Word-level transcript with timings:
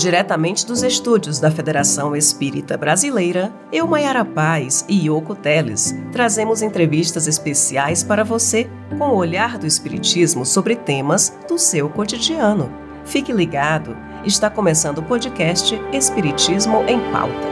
Diretamente 0.00 0.66
dos 0.66 0.82
estúdios 0.82 1.38
da 1.38 1.50
Federação 1.50 2.16
Espírita 2.16 2.74
Brasileira, 2.78 3.52
eu, 3.70 3.86
Maiara 3.86 4.24
Paz 4.24 4.82
e 4.88 5.06
Yoko 5.06 5.34
Teles 5.34 5.94
trazemos 6.10 6.62
entrevistas 6.62 7.26
especiais 7.26 8.02
para 8.02 8.24
você 8.24 8.70
com 8.96 9.10
o 9.10 9.16
olhar 9.16 9.58
do 9.58 9.66
Espiritismo 9.66 10.46
sobre 10.46 10.74
temas 10.74 11.36
do 11.46 11.58
seu 11.58 11.90
cotidiano. 11.90 12.72
Fique 13.04 13.30
ligado, 13.30 13.94
está 14.24 14.48
começando 14.48 14.98
o 14.98 15.02
podcast 15.02 15.78
Espiritismo 15.92 16.82
em 16.88 16.98
Pauta. 17.12 17.50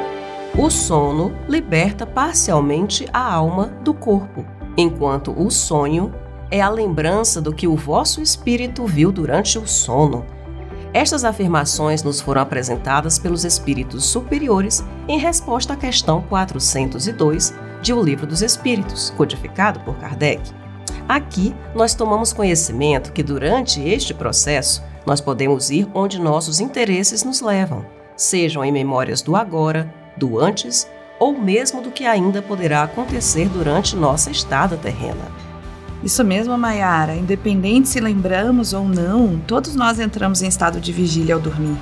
O 0.56 0.70
sono 0.70 1.36
liberta 1.46 2.06
parcialmente 2.06 3.06
a 3.12 3.34
alma 3.34 3.66
do 3.84 3.92
corpo, 3.92 4.46
enquanto 4.74 5.38
o 5.38 5.50
sonho 5.50 6.14
é 6.50 6.60
a 6.60 6.68
lembrança 6.68 7.40
do 7.40 7.52
que 7.52 7.66
o 7.66 7.76
vosso 7.76 8.20
espírito 8.20 8.86
viu 8.86 9.12
durante 9.12 9.58
o 9.58 9.66
sono 9.66 10.24
estas 10.92 11.22
afirmações 11.22 12.02
nos 12.02 12.20
foram 12.20 12.40
apresentadas 12.40 13.18
pelos 13.18 13.44
espíritos 13.44 14.06
superiores 14.06 14.82
em 15.06 15.18
resposta 15.18 15.74
à 15.74 15.76
questão 15.76 16.22
402 16.22 17.54
de 17.82 17.92
O 17.92 18.02
Livro 18.02 18.26
dos 18.26 18.40
Espíritos, 18.40 19.10
codificado 19.16 19.80
por 19.80 19.96
Kardec. 19.96 20.40
Aqui, 21.06 21.54
nós 21.74 21.94
tomamos 21.94 22.32
conhecimento 22.32 23.12
que 23.12 23.22
durante 23.22 23.80
este 23.86 24.14
processo, 24.14 24.82
nós 25.06 25.20
podemos 25.20 25.70
ir 25.70 25.88
onde 25.94 26.18
nossos 26.18 26.58
interesses 26.58 27.22
nos 27.22 27.40
levam, 27.40 27.84
sejam 28.16 28.64
em 28.64 28.72
memórias 28.72 29.22
do 29.22 29.36
agora, 29.36 29.92
do 30.16 30.38
antes 30.38 30.88
ou 31.20 31.38
mesmo 31.38 31.82
do 31.82 31.90
que 31.90 32.04
ainda 32.06 32.40
poderá 32.40 32.82
acontecer 32.82 33.48
durante 33.48 33.94
nossa 33.94 34.30
estada 34.30 34.76
terrena. 34.76 35.47
Isso 36.02 36.22
mesmo, 36.22 36.56
Mayara. 36.56 37.16
Independente 37.16 37.88
se 37.88 38.00
lembramos 38.00 38.72
ou 38.72 38.88
não, 38.88 39.38
todos 39.46 39.74
nós 39.74 39.98
entramos 39.98 40.42
em 40.42 40.48
estado 40.48 40.80
de 40.80 40.92
vigília 40.92 41.34
ao 41.34 41.40
dormir. 41.40 41.76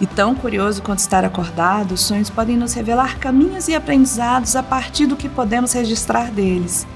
E 0.00 0.06
tão 0.06 0.34
curioso 0.34 0.80
quanto 0.82 1.00
estar 1.00 1.24
acordado, 1.24 1.92
os 1.92 2.00
sonhos 2.00 2.30
podem 2.30 2.56
nos 2.56 2.72
revelar 2.72 3.18
caminhos 3.18 3.68
e 3.68 3.74
aprendizados 3.74 4.56
a 4.56 4.62
partir 4.62 5.06
do 5.06 5.16
que 5.16 5.28
podemos 5.28 5.72
registrar 5.72 6.30
deles. 6.30 6.86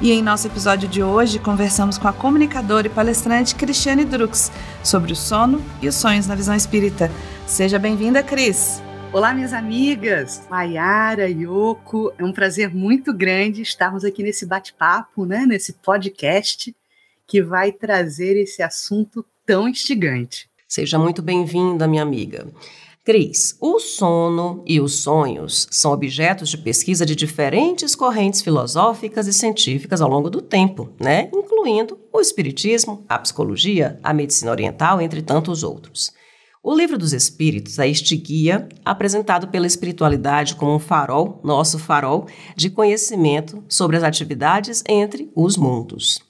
E 0.00 0.10
em 0.10 0.22
nosso 0.22 0.46
episódio 0.46 0.88
de 0.88 1.02
hoje, 1.02 1.38
conversamos 1.38 1.96
com 1.96 2.08
a 2.08 2.12
comunicadora 2.12 2.86
e 2.86 2.90
palestrante 2.90 3.54
Cristiane 3.54 4.04
Drux 4.04 4.50
sobre 4.82 5.12
o 5.12 5.16
sono 5.16 5.60
e 5.80 5.86
os 5.86 5.94
sonhos 5.94 6.26
na 6.26 6.34
visão 6.34 6.54
espírita. 6.54 7.10
Seja 7.46 7.78
bem-vinda, 7.78 8.22
Cris! 8.22 8.89
Olá, 9.12 9.34
minhas 9.34 9.52
amigas, 9.52 10.46
Mayara, 10.48 11.28
Yoko. 11.28 12.12
É 12.16 12.24
um 12.24 12.32
prazer 12.32 12.72
muito 12.72 13.12
grande 13.12 13.60
estarmos 13.60 14.04
aqui 14.04 14.22
nesse 14.22 14.46
bate-papo, 14.46 15.26
né, 15.26 15.44
nesse 15.44 15.72
podcast 15.72 16.72
que 17.26 17.42
vai 17.42 17.72
trazer 17.72 18.40
esse 18.40 18.62
assunto 18.62 19.26
tão 19.44 19.68
instigante. 19.68 20.48
Seja 20.68 20.96
muito 20.96 21.22
bem-vinda, 21.22 21.88
minha 21.88 22.04
amiga. 22.04 22.46
Cris, 23.04 23.56
o 23.60 23.80
sono 23.80 24.62
e 24.64 24.80
os 24.80 25.02
sonhos 25.02 25.66
são 25.72 25.90
objetos 25.90 26.48
de 26.48 26.58
pesquisa 26.58 27.04
de 27.04 27.16
diferentes 27.16 27.96
correntes 27.96 28.42
filosóficas 28.42 29.26
e 29.26 29.32
científicas 29.32 30.00
ao 30.00 30.08
longo 30.08 30.30
do 30.30 30.40
tempo, 30.40 30.88
né? 31.00 31.28
Incluindo 31.34 31.98
o 32.12 32.20
espiritismo, 32.20 33.04
a 33.08 33.18
psicologia, 33.18 33.98
a 34.04 34.14
medicina 34.14 34.52
oriental, 34.52 35.00
entre 35.00 35.20
tantos 35.20 35.64
outros. 35.64 36.12
O 36.62 36.74
Livro 36.76 36.98
dos 36.98 37.14
Espíritos 37.14 37.78
é 37.78 37.88
este 37.88 38.14
guia 38.14 38.68
apresentado 38.84 39.48
pela 39.48 39.66
espiritualidade 39.66 40.54
como 40.56 40.74
um 40.74 40.78
farol, 40.78 41.40
nosso 41.42 41.78
farol, 41.78 42.26
de 42.54 42.68
conhecimento 42.68 43.64
sobre 43.66 43.96
as 43.96 44.02
atividades 44.02 44.84
entre 44.86 45.32
os 45.34 45.56
mundos. 45.56 46.20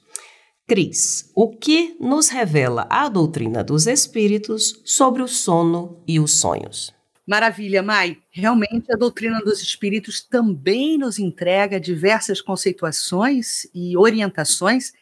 Cris, 0.69 1.33
o 1.34 1.51
que 1.51 1.97
nos 1.98 2.28
revela 2.28 2.86
a 2.89 3.08
doutrina 3.08 3.64
dos 3.64 3.89
espíritos 3.89 4.81
sobre 4.84 5.20
o 5.20 5.27
sono 5.27 6.01
e 6.06 6.20
os 6.20 6.39
sonhos? 6.39 6.95
Maravilha, 7.27 7.83
Mai. 7.83 8.17
Realmente 8.31 8.92
a 8.92 8.97
doutrina 8.97 9.41
dos 9.41 9.61
espíritos 9.61 10.20
também 10.20 10.97
nos 10.97 11.19
entrega 11.19 11.80
diversas 11.80 12.40
conceituações 12.40 13.64
e 13.74 13.96
orientações 13.96 14.92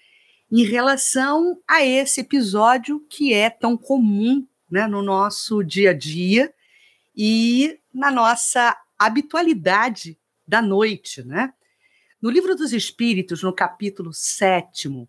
em 0.51 0.65
relação 0.65 1.59
a 1.69 1.85
esse 1.85 2.23
episódio 2.23 3.05
que 3.11 3.35
é 3.35 3.51
tão 3.51 3.77
comum 3.77 4.47
né, 4.71 4.87
no 4.87 5.03
nosso 5.03 5.63
dia 5.63 5.91
a 5.91 5.95
dia 5.95 6.53
e 7.17 7.79
na 7.93 8.11
nossa 8.11 8.77
habitualidade 8.99 10.19
da 10.47 10.63
noite. 10.63 11.23
Né? 11.23 11.53
No 12.21 12.31
Livro 12.31 12.55
dos 12.55 12.73
Espíritos, 12.73 13.43
no 13.43 13.53
capítulo 13.53 14.13
7, 14.13 15.09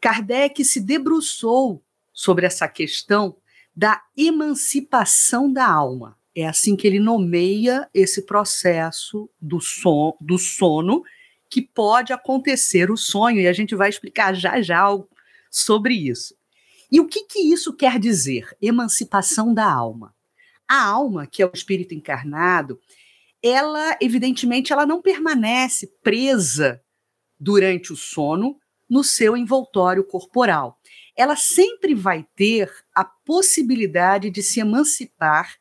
Kardec 0.00 0.64
se 0.64 0.80
debruçou 0.80 1.82
sobre 2.12 2.46
essa 2.46 2.68
questão 2.68 3.36
da 3.74 4.02
emancipação 4.16 5.52
da 5.52 5.66
alma. 5.66 6.16
É 6.34 6.46
assim 6.46 6.76
que 6.76 6.86
ele 6.86 6.98
nomeia 6.98 7.88
esse 7.94 8.22
processo 8.22 9.30
do, 9.40 9.60
son, 9.60 10.16
do 10.20 10.38
sono 10.38 11.02
que 11.48 11.62
pode 11.62 12.12
acontecer 12.12 12.90
o 12.90 12.96
sonho, 12.96 13.40
e 13.40 13.46
a 13.46 13.52
gente 13.52 13.76
vai 13.76 13.88
explicar 13.88 14.34
já 14.34 14.60
já 14.60 14.78
algo 14.80 15.08
sobre 15.50 15.94
isso. 15.94 16.34
E 16.94 17.00
o 17.00 17.08
que, 17.08 17.24
que 17.24 17.40
isso 17.40 17.74
quer 17.74 17.98
dizer? 17.98 18.56
Emancipação 18.62 19.52
da 19.52 19.68
alma. 19.68 20.14
A 20.68 20.80
alma, 20.80 21.26
que 21.26 21.42
é 21.42 21.44
o 21.44 21.50
espírito 21.52 21.92
encarnado, 21.92 22.78
ela, 23.42 23.98
evidentemente, 24.00 24.72
ela 24.72 24.86
não 24.86 25.02
permanece 25.02 25.88
presa 26.04 26.80
durante 27.36 27.92
o 27.92 27.96
sono 27.96 28.60
no 28.88 29.02
seu 29.02 29.36
envoltório 29.36 30.04
corporal. 30.04 30.78
Ela 31.16 31.34
sempre 31.34 31.96
vai 31.96 32.28
ter 32.36 32.72
a 32.94 33.04
possibilidade 33.04 34.30
de 34.30 34.40
se 34.40 34.60
emancipar 34.60 35.56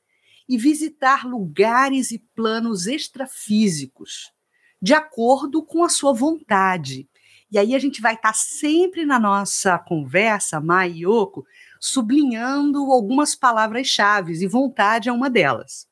e 0.48 0.56
visitar 0.56 1.26
lugares 1.26 2.12
e 2.12 2.20
planos 2.36 2.86
extrafísicos, 2.86 4.32
de 4.80 4.94
acordo 4.94 5.66
com 5.66 5.84
a 5.84 5.90
sua 5.90 6.14
vontade. 6.14 7.10
E 7.54 7.60
aí 7.60 7.76
a 7.76 7.80
gente 7.80 8.02
vai 8.02 8.16
estar 8.16 8.30
tá 8.30 8.34
sempre 8.34 9.06
na 9.06 9.20
nossa 9.20 9.78
conversa, 9.78 10.60
Mai 10.60 10.92
e 10.92 11.06
Yoko, 11.06 11.46
sublinhando 11.80 12.80
algumas 12.92 13.36
palavras-chave, 13.36 14.34
e 14.34 14.48
vontade 14.48 15.08
é 15.08 15.12
uma 15.12 15.30
delas. 15.30 15.88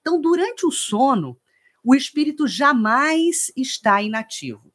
Então, 0.00 0.20
durante 0.20 0.64
o 0.64 0.70
sono, 0.70 1.36
o 1.82 1.96
espírito 1.96 2.46
jamais 2.46 3.50
está 3.56 4.00
inativo. 4.00 4.72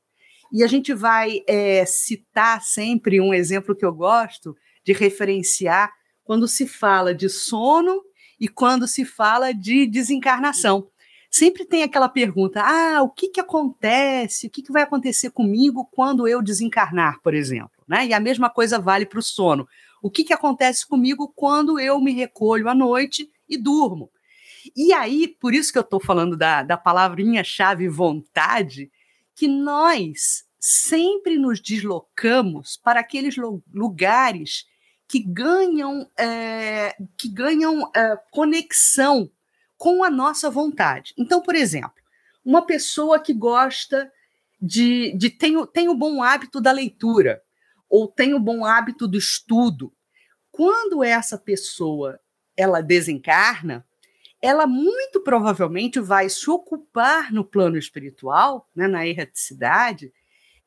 E 0.51 0.61
a 0.61 0.67
gente 0.67 0.93
vai 0.93 1.41
é, 1.47 1.85
citar 1.85 2.61
sempre 2.61 3.21
um 3.21 3.33
exemplo 3.33 3.73
que 3.73 3.85
eu 3.85 3.93
gosto 3.93 4.57
de 4.83 4.91
referenciar 4.91 5.89
quando 6.25 6.49
se 6.49 6.67
fala 6.67 7.15
de 7.15 7.29
sono 7.29 8.01
e 8.37 8.49
quando 8.49 8.89
se 8.89 9.05
fala 9.05 9.53
de 9.53 9.87
desencarnação 9.87 10.89
sempre 11.35 11.65
tem 11.65 11.83
aquela 11.83 12.07
pergunta: 12.07 12.61
ah, 12.63 13.01
o 13.01 13.09
que, 13.09 13.27
que 13.27 13.39
acontece? 13.39 14.47
O 14.47 14.49
que, 14.49 14.61
que 14.61 14.71
vai 14.71 14.83
acontecer 14.83 15.31
comigo 15.31 15.87
quando 15.91 16.27
eu 16.27 16.41
desencarnar, 16.41 17.19
por 17.21 17.33
exemplo? 17.33 17.71
Né? 17.87 18.07
E 18.07 18.13
a 18.13 18.19
mesma 18.19 18.49
coisa 18.49 18.79
vale 18.79 19.05
para 19.05 19.19
o 19.19 19.23
sono. 19.23 19.67
O 20.01 20.09
que, 20.09 20.23
que 20.23 20.33
acontece 20.33 20.87
comigo 20.87 21.31
quando 21.35 21.79
eu 21.79 21.99
me 21.99 22.13
recolho 22.13 22.69
à 22.69 22.75
noite 22.75 23.29
e 23.49 23.57
durmo? 23.57 24.09
E 24.75 24.93
aí, 24.93 25.27
por 25.27 25.53
isso 25.53 25.71
que 25.71 25.77
eu 25.77 25.83
estou 25.83 25.99
falando 25.99 26.37
da, 26.37 26.63
da 26.63 26.77
palavrinha-chave 26.77 27.87
vontade, 27.87 28.91
que 29.35 29.47
nós 29.47 30.45
sempre 30.59 31.37
nos 31.37 31.59
deslocamos 31.59 32.77
para 32.77 32.99
aqueles 32.99 33.35
lugares 33.71 34.65
que 35.07 35.19
ganham, 35.19 36.09
é, 36.17 36.95
que 37.17 37.29
ganham 37.29 37.91
é, 37.95 38.17
conexão 38.31 39.29
com 39.77 40.03
a 40.03 40.09
nossa 40.09 40.49
vontade. 40.49 41.13
Então, 41.17 41.41
por 41.41 41.55
exemplo, 41.55 42.03
uma 42.43 42.65
pessoa 42.65 43.19
que 43.19 43.33
gosta 43.33 44.11
de, 44.61 45.15
de 45.17 45.29
tem, 45.29 45.65
tem 45.67 45.89
o 45.89 45.95
bom 45.95 46.23
hábito 46.23 46.61
da 46.61 46.71
leitura 46.71 47.41
ou 47.89 48.07
tem 48.07 48.33
o 48.33 48.39
bom 48.39 48.65
hábito 48.65 49.07
do 49.07 49.17
estudo, 49.17 49.93
quando 50.51 51.03
essa 51.03 51.37
pessoa 51.37 52.19
ela 52.57 52.81
desencarna, 52.81 53.85
ela 54.41 54.65
muito 54.65 55.21
provavelmente 55.21 55.99
vai 55.99 56.29
se 56.29 56.49
ocupar 56.49 57.31
no 57.31 57.43
plano 57.43 57.77
espiritual, 57.77 58.69
né, 58.75 58.87
na 58.87 59.05
erraticidade, 59.05 60.13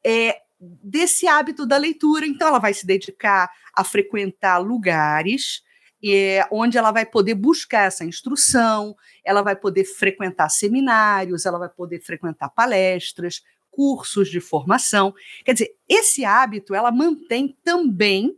é, 0.04 0.40
desse 0.61 1.26
hábito 1.26 1.66
da 1.66 1.76
leitura. 1.76 2.26
Então, 2.26 2.49
ela 2.49 2.58
vai 2.58 2.75
se 2.75 2.87
dedicar 2.87 3.50
a 3.72 3.84
frequentar 3.84 4.58
lugares 4.58 5.62
é, 6.04 6.46
onde 6.50 6.78
ela 6.78 6.92
vai 6.92 7.04
poder 7.04 7.34
buscar 7.34 7.86
essa 7.86 8.04
instrução, 8.04 8.96
ela 9.24 9.42
vai 9.42 9.56
poder 9.56 9.84
frequentar 9.84 10.48
seminários, 10.48 11.44
ela 11.44 11.58
vai 11.58 11.68
poder 11.68 12.00
frequentar 12.00 12.48
palestras, 12.50 13.42
cursos 13.70 14.28
de 14.28 14.40
formação. 14.40 15.14
Quer 15.44 15.52
dizer, 15.52 15.76
esse 15.88 16.24
hábito 16.24 16.74
ela 16.74 16.90
mantém 16.90 17.56
também 17.64 18.36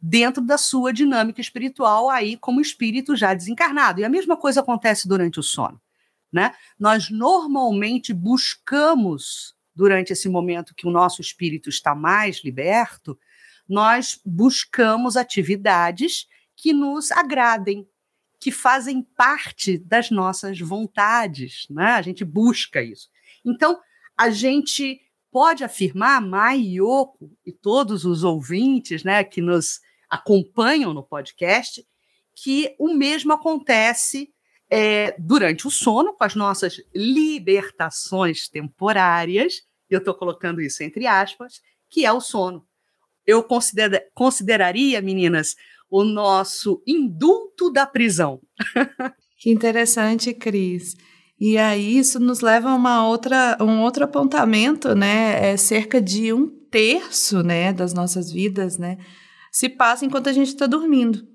dentro 0.00 0.42
da 0.42 0.56
sua 0.56 0.92
dinâmica 0.92 1.40
espiritual 1.40 2.08
aí 2.08 2.36
como 2.36 2.60
espírito 2.60 3.16
já 3.16 3.34
desencarnado. 3.34 4.00
E 4.00 4.04
a 4.04 4.08
mesma 4.08 4.36
coisa 4.36 4.60
acontece 4.60 5.08
durante 5.08 5.40
o 5.40 5.42
sono, 5.42 5.80
né? 6.32 6.54
Nós 6.78 7.10
normalmente 7.10 8.12
buscamos 8.12 9.56
durante 9.74 10.12
esse 10.12 10.28
momento 10.28 10.74
que 10.74 10.86
o 10.86 10.90
nosso 10.90 11.20
espírito 11.20 11.68
está 11.68 11.94
mais 11.94 12.42
liberto, 12.44 13.18
nós 13.68 14.20
buscamos 14.24 15.16
atividades 15.16 16.26
que 16.58 16.72
nos 16.72 17.12
agradem, 17.12 17.88
que 18.40 18.50
fazem 18.50 19.02
parte 19.16 19.78
das 19.78 20.10
nossas 20.10 20.58
vontades, 20.58 21.66
né? 21.70 21.92
A 21.92 22.02
gente 22.02 22.24
busca 22.24 22.82
isso. 22.82 23.08
Então, 23.44 23.80
a 24.16 24.28
gente 24.28 25.00
pode 25.30 25.62
afirmar, 25.62 26.20
Mai 26.20 26.58
e 26.58 26.80
Yoko 26.80 27.30
e 27.46 27.52
todos 27.52 28.04
os 28.04 28.24
ouvintes, 28.24 29.04
né, 29.04 29.22
que 29.22 29.40
nos 29.40 29.80
acompanham 30.10 30.92
no 30.92 31.02
podcast, 31.02 31.86
que 32.34 32.74
o 32.78 32.92
mesmo 32.92 33.32
acontece 33.32 34.32
é, 34.70 35.14
durante 35.18 35.66
o 35.66 35.70
sono, 35.70 36.12
com 36.12 36.24
as 36.24 36.34
nossas 36.34 36.82
libertações 36.94 38.48
temporárias, 38.48 39.62
eu 39.88 39.98
estou 39.98 40.14
colocando 40.14 40.60
isso 40.60 40.82
entre 40.82 41.06
aspas, 41.06 41.60
que 41.88 42.04
é 42.04 42.12
o 42.12 42.20
sono. 42.20 42.66
Eu 43.26 43.42
considera, 43.42 44.04
consideraria, 44.14 45.00
meninas, 45.00 45.54
o 45.90 46.04
nosso 46.04 46.82
indulto 46.86 47.70
da 47.70 47.86
prisão. 47.86 48.40
Que 49.40 49.52
interessante, 49.52 50.34
Cris. 50.34 50.96
E 51.38 51.56
aí 51.56 51.96
isso 51.96 52.18
nos 52.18 52.40
leva 52.40 52.70
a 52.70 52.74
uma 52.74 53.06
outra, 53.06 53.56
um 53.60 53.82
outro 53.82 54.02
apontamento, 54.02 54.96
né? 54.96 55.52
É 55.52 55.56
cerca 55.56 56.02
de 56.02 56.32
um 56.32 56.48
terço, 56.70 57.42
né, 57.44 57.72
das 57.72 57.94
nossas 57.94 58.30
vidas, 58.30 58.78
né, 58.78 58.98
se 59.50 59.68
passa 59.68 60.04
enquanto 60.04 60.28
a 60.28 60.32
gente 60.32 60.48
está 60.48 60.66
dormindo 60.66 61.26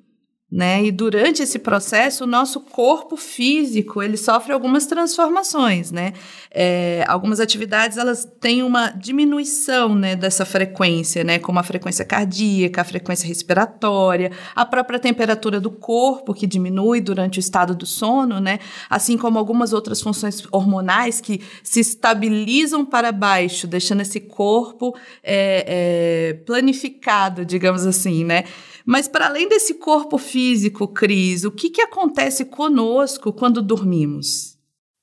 né? 0.53 0.85
E 0.85 0.91
durante 0.91 1.41
esse 1.41 1.57
processo, 1.57 2.25
o 2.25 2.27
nosso 2.27 2.61
corpo 2.61 3.17
físico 3.17 4.03
ele 4.03 4.15
sofre 4.15 4.53
algumas 4.53 4.85
transformações, 4.85 5.91
né? 5.91 6.13
É, 6.51 7.03
algumas 7.07 7.39
atividades 7.39 7.97
elas 7.97 8.23
têm 8.39 8.61
uma 8.61 8.91
diminuição, 8.91 9.95
né, 9.95 10.15
dessa 10.15 10.45
frequência, 10.45 11.23
né? 11.23 11.39
Como 11.39 11.57
a 11.57 11.63
frequência 11.63 12.05
cardíaca, 12.05 12.81
a 12.81 12.83
frequência 12.83 13.27
respiratória, 13.27 14.31
a 14.55 14.63
própria 14.63 14.99
temperatura 14.99 15.59
do 15.59 15.71
corpo 15.71 16.35
que 16.35 16.45
diminui 16.45 17.01
durante 17.01 17.39
o 17.39 17.41
estado 17.41 17.73
do 17.73 17.87
sono, 17.87 18.39
né? 18.39 18.59
Assim 18.87 19.17
como 19.17 19.39
algumas 19.39 19.73
outras 19.73 20.03
funções 20.03 20.43
hormonais 20.51 21.19
que 21.19 21.41
se 21.63 21.79
estabilizam 21.79 22.85
para 22.85 23.11
baixo, 23.11 23.65
deixando 23.65 24.01
esse 24.01 24.19
corpo 24.19 24.95
é, 25.23 25.65
é, 25.67 26.33
planificado, 26.45 27.43
digamos 27.43 27.87
assim, 27.87 28.23
né? 28.23 28.43
Mas 28.85 29.07
para 29.07 29.27
além 29.27 29.47
desse 29.47 29.75
corpo 29.75 30.17
físico, 30.17 30.87
Cris, 30.87 31.43
o 31.45 31.51
que, 31.51 31.69
que 31.69 31.81
acontece 31.81 32.45
conosco 32.45 33.31
quando 33.31 33.61
dormimos? 33.61 34.57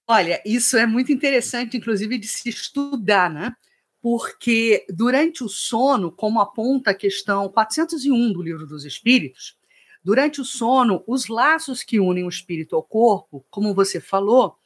Olha, 0.06 0.42
isso 0.44 0.76
é 0.76 0.86
muito 0.86 1.12
interessante, 1.12 1.76
inclusive, 1.76 2.18
de 2.18 2.26
se 2.26 2.48
estudar, 2.48 3.30
né? 3.30 3.54
Porque 4.02 4.84
durante 4.90 5.44
o 5.44 5.48
sono, 5.48 6.10
como 6.10 6.40
aponta 6.40 6.90
a 6.90 6.94
questão 6.94 7.48
401 7.48 8.32
do 8.32 8.42
Livro 8.42 8.66
dos 8.66 8.84
Espíritos, 8.84 9.56
durante 10.02 10.40
o 10.40 10.44
sono, 10.44 11.04
os 11.06 11.28
laços 11.28 11.82
que 11.82 12.00
unem 12.00 12.24
o 12.24 12.28
espírito 12.28 12.74
ao 12.74 12.82
corpo, 12.82 13.44
como 13.50 13.74
você 13.74 14.00
falou, 14.00 14.56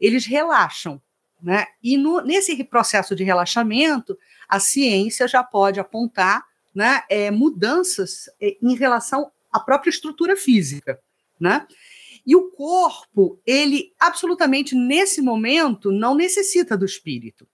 eles 0.00 0.24
relaxam. 0.24 1.00
Né? 1.42 1.66
E 1.82 1.96
no, 1.96 2.20
nesse 2.20 2.62
processo 2.62 3.16
de 3.16 3.24
relaxamento, 3.24 4.16
a 4.48 4.60
ciência 4.60 5.26
já 5.26 5.42
pode 5.42 5.80
apontar 5.80 6.44
né, 6.74 7.02
é, 7.08 7.30
mudanças 7.30 8.28
é, 8.40 8.56
em 8.62 8.74
relação 8.74 9.30
à 9.50 9.60
própria 9.60 9.90
estrutura 9.90 10.36
física, 10.36 10.98
né? 11.38 11.66
E 12.24 12.36
o 12.36 12.50
corpo, 12.52 13.40
ele 13.44 13.92
absolutamente 13.98 14.76
nesse 14.76 15.20
momento 15.20 15.90
não 15.90 16.14
necessita 16.14 16.76
do 16.76 16.84
espírito. 16.84 17.48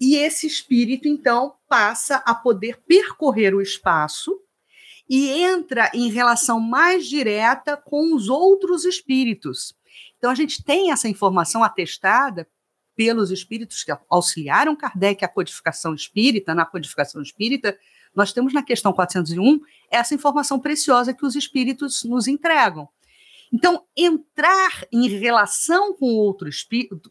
E 0.00 0.16
esse 0.16 0.46
espírito 0.46 1.06
então 1.06 1.54
passa 1.68 2.16
a 2.16 2.34
poder 2.34 2.80
percorrer 2.86 3.54
o 3.54 3.62
espaço 3.62 4.40
e 5.08 5.28
entra 5.28 5.90
em 5.94 6.10
relação 6.10 6.58
mais 6.58 7.06
direta 7.06 7.76
com 7.76 8.14
os 8.14 8.28
outros 8.28 8.84
espíritos. 8.84 9.74
Então 10.18 10.30
a 10.30 10.34
gente 10.34 10.64
tem 10.64 10.90
essa 10.90 11.08
informação 11.08 11.62
atestada 11.62 12.48
pelos 12.96 13.30
espíritos 13.30 13.82
que 13.82 13.92
auxiliaram 14.08 14.76
Kardec 14.76 15.24
a 15.24 15.28
codificação 15.28 15.94
espírita, 15.94 16.54
na 16.54 16.64
codificação 16.64 17.20
espírita, 17.20 17.78
nós 18.14 18.32
temos 18.32 18.52
na 18.52 18.62
questão 18.62 18.92
401 18.92 19.60
essa 19.90 20.14
informação 20.14 20.58
preciosa 20.58 21.12
que 21.12 21.26
os 21.26 21.34
espíritos 21.34 22.04
nos 22.04 22.26
entregam. 22.26 22.88
Então, 23.52 23.84
entrar 23.96 24.84
em 24.90 25.08
relação 25.08 25.94
com 25.94 26.06
outro 26.06 26.48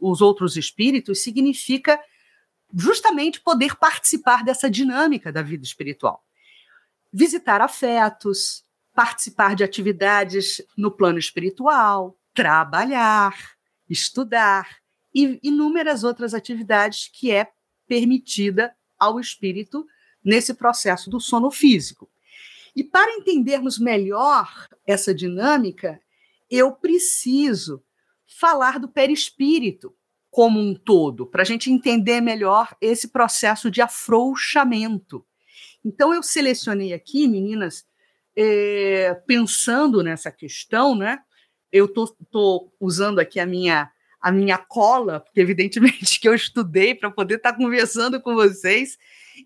os 0.01 0.21
outros 0.21 0.57
espíritos 0.57 1.23
significa 1.23 2.00
justamente 2.75 3.39
poder 3.39 3.75
participar 3.75 4.44
dessa 4.44 4.69
dinâmica 4.69 5.31
da 5.31 5.41
vida 5.41 5.63
espiritual. 5.63 6.23
Visitar 7.11 7.61
afetos, 7.61 8.65
participar 8.94 9.55
de 9.55 9.63
atividades 9.63 10.61
no 10.77 10.91
plano 10.91 11.19
espiritual, 11.19 12.17
trabalhar, 12.33 13.35
estudar 13.89 14.67
e 15.13 15.39
inúmeras 15.44 16.03
outras 16.03 16.33
atividades 16.33 17.09
que 17.13 17.31
é 17.31 17.51
permitida 17.88 18.75
ao 18.97 19.19
espírito 19.19 19.85
nesse 20.23 20.53
processo 20.53 21.09
do 21.09 21.19
sono 21.19 21.51
físico. 21.51 22.09
E 22.75 22.83
para 22.83 23.13
entendermos 23.13 23.77
melhor 23.77 24.67
essa 24.85 25.13
dinâmica, 25.13 25.99
eu 26.49 26.71
preciso 26.71 27.83
falar 28.39 28.79
do 28.79 28.87
perispírito 28.87 29.93
como 30.33 30.59
um 30.59 30.73
todo, 30.73 31.27
para 31.27 31.43
a 31.43 31.45
gente 31.45 31.71
entender 31.71 32.19
melhor 32.19 32.75
esse 32.81 33.09
processo 33.09 33.69
de 33.69 33.81
afrouxamento. 33.81 35.23
Então, 35.85 36.11
eu 36.11 36.23
selecionei 36.23 36.91
aqui, 36.91 37.27
meninas, 37.27 37.85
é, 38.35 39.13
pensando 39.27 40.01
nessa 40.01 40.31
questão, 40.31 40.95
né? 40.95 41.19
Eu 41.71 41.85
estou 41.85 42.73
usando 42.79 43.19
aqui 43.19 43.39
a 43.39 43.45
minha, 43.45 43.91
a 44.19 44.31
minha 44.31 44.57
cola, 44.57 45.19
porque 45.19 45.39
evidentemente 45.39 46.17
que 46.19 46.27
eu 46.27 46.33
estudei 46.33 46.95
para 46.95 47.11
poder 47.11 47.35
estar 47.35 47.51
tá 47.51 47.57
conversando 47.57 48.19
com 48.19 48.33
vocês, 48.33 48.97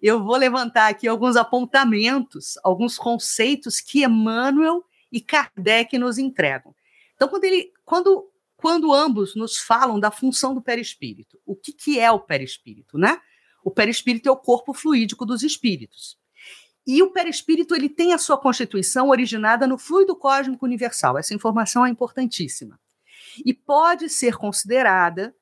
eu 0.01 0.23
vou 0.23 0.35
levantar 0.35 0.87
aqui 0.87 1.07
alguns 1.07 1.35
apontamentos, 1.35 2.57
alguns 2.63 2.97
conceitos 2.97 3.79
que 3.79 4.03
Emmanuel 4.03 4.83
e 5.11 5.21
Kardec 5.21 5.97
nos 5.97 6.17
entregam. 6.17 6.75
Então, 7.15 7.27
quando, 7.27 7.43
ele, 7.45 7.71
quando, 7.85 8.29
quando 8.55 8.93
ambos 8.93 9.35
nos 9.35 9.57
falam 9.57 9.99
da 9.99 10.11
função 10.11 10.53
do 10.53 10.61
perispírito, 10.61 11.39
o 11.45 11.55
que, 11.55 11.71
que 11.71 11.99
é 11.99 12.11
o 12.11 12.19
perispírito, 12.19 12.97
né? 12.97 13.19
O 13.63 13.71
perispírito 13.71 14.29
é 14.29 14.31
o 14.31 14.37
corpo 14.37 14.73
fluídico 14.73 15.25
dos 15.25 15.43
espíritos. 15.43 16.17
E 16.85 17.03
o 17.03 17.11
perispírito 17.11 17.75
ele 17.75 17.89
tem 17.89 18.13
a 18.13 18.17
sua 18.17 18.37
constituição 18.37 19.09
originada 19.09 19.67
no 19.67 19.77
fluido 19.77 20.15
cósmico 20.15 20.65
universal. 20.65 21.17
Essa 21.17 21.33
informação 21.33 21.85
é 21.85 21.89
importantíssima. 21.89 22.79
E 23.45 23.53
pode 23.53 24.09
ser 24.09 24.37
considerada 24.37 25.35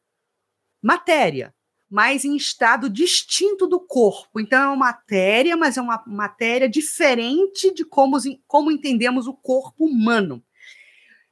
matéria, 0.81 1.54
mas 1.89 2.25
em 2.25 2.35
estado 2.35 2.89
distinto 2.89 3.67
do 3.67 3.79
corpo. 3.79 4.39
Então, 4.39 4.61
é 4.61 4.67
uma 4.67 4.75
matéria, 4.75 5.55
mas 5.55 5.77
é 5.77 5.81
uma 5.81 6.03
matéria 6.07 6.67
diferente 6.67 7.73
de 7.73 7.85
como, 7.85 8.17
como 8.47 8.71
entendemos 8.71 9.27
o 9.27 9.33
corpo 9.33 9.85
humano. 9.85 10.43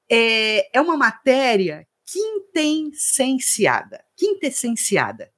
É, 0.09 0.77
é 0.77 0.81
uma 0.81 0.95
matéria 0.95 1.87
quintessenciada. 2.05 4.03
Quintessenciada. 4.15 5.31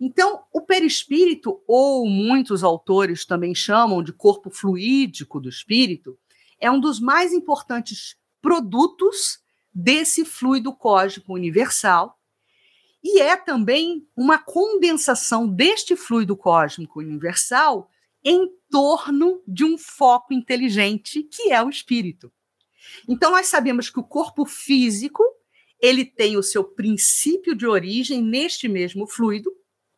Então, 0.00 0.44
o 0.52 0.60
perispírito, 0.60 1.60
ou 1.66 2.06
muitos 2.08 2.62
autores 2.62 3.26
também 3.26 3.54
chamam 3.54 4.02
de 4.02 4.12
corpo 4.12 4.48
fluídico 4.48 5.40
do 5.40 5.48
espírito, 5.48 6.18
é 6.60 6.70
um 6.70 6.80
dos 6.80 7.00
mais 7.00 7.32
importantes 7.32 8.16
produtos 8.40 9.40
desse 9.74 10.24
fluido 10.24 10.72
cósmico 10.72 11.34
universal 11.34 12.17
e 13.02 13.20
é 13.20 13.36
também 13.36 14.06
uma 14.16 14.38
condensação 14.38 15.48
deste 15.48 15.96
fluido 15.96 16.36
cósmico 16.36 16.98
universal 16.98 17.90
em 18.24 18.50
torno 18.70 19.42
de 19.46 19.64
um 19.64 19.78
foco 19.78 20.34
inteligente 20.34 21.22
que 21.22 21.52
é 21.52 21.62
o 21.62 21.70
espírito. 21.70 22.32
Então 23.08 23.30
nós 23.30 23.46
sabemos 23.46 23.88
que 23.88 24.00
o 24.00 24.04
corpo 24.04 24.44
físico 24.44 25.22
ele 25.80 26.04
tem 26.04 26.36
o 26.36 26.42
seu 26.42 26.64
princípio 26.64 27.54
de 27.54 27.66
origem 27.66 28.20
neste 28.20 28.68
mesmo 28.68 29.06
fluido, 29.06 29.50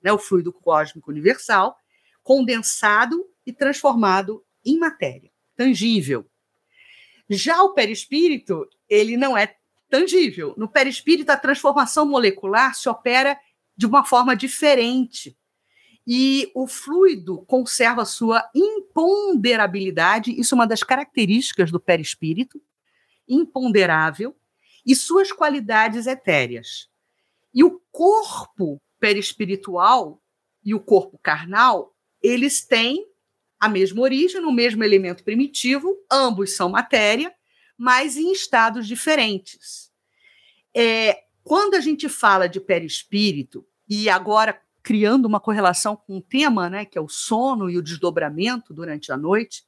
né, 0.03 0.13
o 0.13 0.19
fluido 0.19 0.53
cósmico 0.53 1.11
universal, 1.11 1.77
condensado 2.23 3.27
e 3.47 3.53
transformado 3.53 4.45
em 4.65 4.79
matéria 4.79 5.31
tangível. 5.61 6.27
Já 7.29 7.63
o 7.63 7.75
perispírito, 7.75 8.67
ele 8.89 9.15
não 9.15 9.37
é 9.37 9.55
tangível. 9.91 10.55
No 10.57 10.69
perispírito, 10.69 11.31
a 11.33 11.37
transformação 11.37 12.07
molecular 12.07 12.75
se 12.75 12.89
opera 12.89 13.39
de 13.77 13.87
uma 13.87 14.05
forma 14.05 14.37
diferente. 14.37 15.37
E 16.07 16.51
o 16.55 16.67
fluido 16.67 17.45
conserva 17.47 18.05
sua 18.05 18.49
imponderabilidade, 18.55 20.39
isso 20.39 20.55
é 20.55 20.57
uma 20.57 20.67
das 20.67 20.83
características 20.83 21.71
do 21.71 21.79
perispírito, 21.79 22.61
imponderável, 23.29 24.35
e 24.85 24.97
suas 24.97 25.31
qualidades 25.31 26.07
etéreas. 26.07 26.89
E 27.53 27.63
o 27.63 27.81
corpo 27.93 28.81
perispiritual 28.99 30.23
e 30.65 30.75
o 30.75 30.81
corpo 30.81 31.19
carnal, 31.23 31.95
eles 32.23 32.65
têm 32.65 33.07
a 33.59 33.69
mesma 33.69 34.01
origem, 34.01 34.41
no 34.41 34.53
mesmo 34.53 34.83
elemento 34.83 35.23
primitivo, 35.23 35.97
ambos 36.11 36.57
são 36.57 36.71
matéria, 36.71 37.35
mas 37.81 38.19
em 38.19 38.31
estados 38.31 38.87
diferentes. 38.87 39.91
É, 40.77 41.25
quando 41.43 41.77
a 41.77 41.81
gente 41.81 42.11
fala 42.11 42.47
de 42.47 42.61
perispírito, 42.61 43.67
e 43.89 44.07
agora 44.11 44.61
criando 44.83 45.25
uma 45.25 45.41
correlação 45.41 45.97
com 45.97 46.19
o 46.19 46.21
tema, 46.21 46.69
né, 46.69 46.85
que 46.85 46.99
é 46.99 47.01
o 47.01 47.09
sono 47.09 47.71
e 47.71 47.79
o 47.79 47.83
desdobramento 47.83 48.75
durante 48.75 49.11
a 49.11 49.17
noite, 49.17 49.65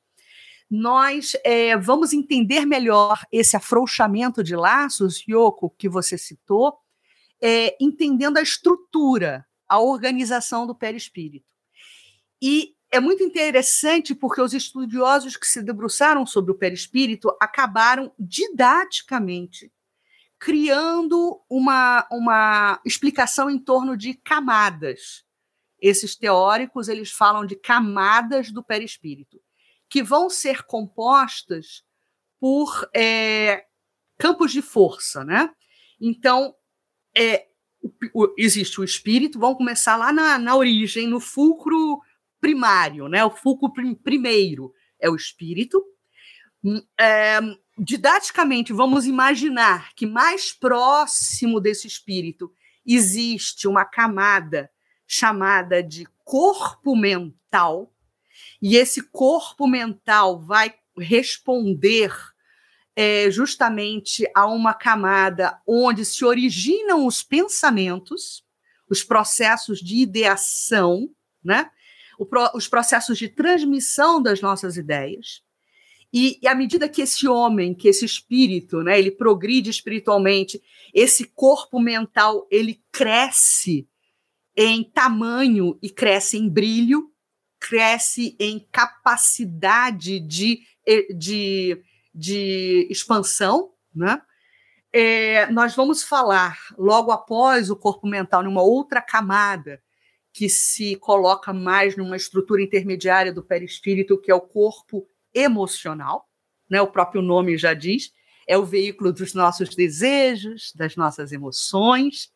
nós 0.70 1.34
é, 1.42 1.74
vamos 1.78 2.12
entender 2.12 2.66
melhor 2.66 3.24
esse 3.32 3.56
afrouxamento 3.56 4.44
de 4.44 4.54
laços, 4.54 5.24
Yoko, 5.26 5.70
que 5.70 5.88
você 5.88 6.18
citou, 6.18 6.76
é, 7.40 7.74
entendendo 7.80 8.36
a 8.36 8.42
estrutura, 8.42 9.46
a 9.66 9.80
organização 9.80 10.66
do 10.66 10.74
perispírito. 10.74 11.54
E 12.42 12.74
é 12.92 13.00
muito 13.00 13.22
interessante 13.22 14.14
porque 14.14 14.40
os 14.40 14.52
estudiosos 14.52 15.36
que 15.36 15.46
se 15.46 15.62
debruçaram 15.62 16.26
sobre 16.26 16.52
o 16.52 16.54
perispírito 16.54 17.34
acabaram 17.40 18.12
didaticamente 18.18 19.72
criando 20.38 21.40
uma, 21.48 22.04
uma 22.10 22.80
explicação 22.84 23.48
em 23.48 23.60
torno 23.60 23.96
de 23.96 24.12
camadas. 24.12 25.24
Esses 25.80 26.16
teóricos 26.16 26.88
eles 26.88 27.12
falam 27.12 27.46
de 27.46 27.54
camadas 27.54 28.50
do 28.50 28.60
perispírito, 28.60 29.40
que 29.88 30.02
vão 30.02 30.28
ser 30.28 30.64
compostas 30.64 31.84
por 32.40 32.90
é, 32.92 33.66
campos 34.18 34.50
de 34.50 34.60
força, 34.60 35.24
né? 35.24 35.48
Então, 36.00 36.56
é, 37.16 37.46
o, 37.80 37.90
o, 38.12 38.34
existe 38.36 38.80
o 38.80 38.84
espírito, 38.84 39.38
vamos 39.38 39.58
começar 39.58 39.96
lá 39.96 40.12
na, 40.12 40.40
na 40.40 40.56
origem, 40.56 41.06
no 41.06 41.20
fulcro 41.20 42.00
primário, 42.42 43.08
né? 43.08 43.24
O 43.24 43.30
fulcro 43.30 43.72
prim, 43.72 43.94
primeiro 43.94 44.74
é 44.98 45.08
o 45.08 45.14
espírito. 45.14 45.80
Hum, 46.62 46.82
é, 46.98 47.38
didaticamente, 47.78 48.72
vamos 48.72 49.06
imaginar 49.06 49.94
que 49.94 50.04
mais 50.04 50.52
próximo 50.52 51.60
desse 51.60 51.86
espírito 51.86 52.52
existe 52.84 53.68
uma 53.68 53.84
camada 53.84 54.68
chamada 55.06 55.82
de 55.82 56.04
corpo 56.24 56.96
mental, 56.96 57.94
e 58.60 58.76
esse 58.76 59.02
corpo 59.02 59.68
mental 59.68 60.40
vai 60.40 60.74
responder 60.98 62.12
é, 62.96 63.30
justamente 63.30 64.28
a 64.34 64.46
uma 64.46 64.74
camada 64.74 65.60
onde 65.66 66.04
se 66.04 66.24
originam 66.24 67.06
os 67.06 67.22
pensamentos, 67.22 68.44
os 68.88 69.04
processos 69.04 69.78
de 69.80 69.96
ideação, 69.96 71.08
né? 71.44 71.70
Os 72.54 72.68
processos 72.68 73.18
de 73.18 73.28
transmissão 73.28 74.22
das 74.22 74.40
nossas 74.40 74.76
ideias. 74.76 75.42
E, 76.12 76.38
e 76.42 76.46
à 76.46 76.54
medida 76.54 76.88
que 76.88 77.02
esse 77.02 77.26
homem, 77.26 77.74
que 77.74 77.88
esse 77.88 78.04
espírito, 78.04 78.82
né, 78.82 78.98
ele 78.98 79.10
progride 79.10 79.70
espiritualmente, 79.70 80.62
esse 80.92 81.24
corpo 81.24 81.80
mental, 81.80 82.46
ele 82.50 82.82
cresce 82.92 83.88
em 84.54 84.84
tamanho 84.84 85.78
e 85.82 85.88
cresce 85.88 86.36
em 86.36 86.48
brilho, 86.48 87.10
cresce 87.58 88.36
em 88.38 88.66
capacidade 88.70 90.20
de, 90.20 90.60
de, 91.16 91.82
de 92.14 92.86
expansão, 92.90 93.72
né? 93.94 94.20
É, 94.94 95.50
nós 95.50 95.74
vamos 95.74 96.02
falar 96.02 96.58
logo 96.76 97.10
após 97.10 97.70
o 97.70 97.76
corpo 97.76 98.06
mental, 98.06 98.42
numa 98.42 98.60
outra 98.60 99.00
camada, 99.00 99.80
que 100.32 100.48
se 100.48 100.96
coloca 100.96 101.52
mais 101.52 101.96
numa 101.96 102.16
estrutura 102.16 102.62
intermediária 102.62 103.32
do 103.32 103.42
perispírito, 103.42 104.18
que 104.18 104.30
é 104.30 104.34
o 104.34 104.40
corpo 104.40 105.06
emocional, 105.34 106.28
né? 106.68 106.80
o 106.80 106.86
próprio 106.86 107.20
nome 107.20 107.58
já 107.58 107.74
diz, 107.74 108.12
é 108.46 108.56
o 108.56 108.64
veículo 108.64 109.12
dos 109.12 109.34
nossos 109.34 109.74
desejos, 109.74 110.72
das 110.74 110.96
nossas 110.96 111.32
emoções. 111.32 112.32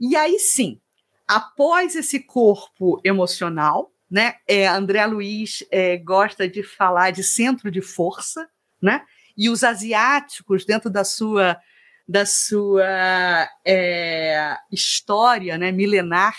E 0.00 0.14
aí 0.16 0.38
sim, 0.38 0.80
após 1.26 1.94
esse 1.96 2.20
corpo 2.20 3.00
emocional, 3.04 3.92
né? 4.10 4.36
É, 4.46 4.68
André 4.68 5.04
Luiz 5.04 5.64
é, 5.70 5.96
gosta 5.96 6.48
de 6.48 6.62
falar 6.62 7.10
de 7.10 7.24
centro 7.24 7.70
de 7.70 7.80
força, 7.80 8.48
né? 8.80 9.04
E 9.36 9.50
os 9.50 9.64
asiáticos, 9.64 10.64
dentro 10.64 10.88
da 10.88 11.04
sua 11.04 11.60
da 12.08 12.24
sua 12.24 13.48
é, 13.64 14.56
história 14.70 15.58
né, 15.58 15.72
milenar, 15.72 16.36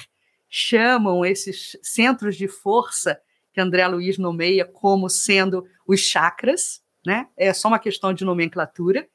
chamam 0.59 1.23
esses 1.23 1.77
centros 1.83 2.35
de 2.35 2.47
força 2.47 3.21
que 3.53 3.61
André 3.61 3.87
Luiz 3.87 4.17
nomeia 4.17 4.65
como 4.65 5.07
sendo 5.07 5.63
os 5.87 5.99
chakras, 5.99 6.81
né? 7.05 7.27
É 7.37 7.53
só 7.53 7.67
uma 7.67 7.77
questão 7.77 8.11
de 8.11 8.25
nomenclatura. 8.25 9.07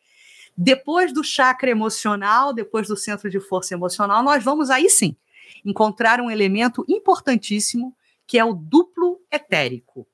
Depois 0.57 1.13
do 1.13 1.25
chakra 1.25 1.69
emocional, 1.69 2.53
depois 2.53 2.87
do 2.87 2.97
centro 2.97 3.29
de 3.29 3.41
força 3.41 3.75
emocional, 3.75 4.23
nós 4.23 4.45
vamos 4.45 4.71
aí 4.71 4.89
sim 4.89 5.17
encontrar 5.65 6.21
um 6.21 6.31
elemento 6.31 6.85
importantíssimo 6.89 7.97
que 8.25 8.39
é 8.39 8.45
o 8.45 8.55
duplo 8.55 9.21
etérico. 9.29 10.07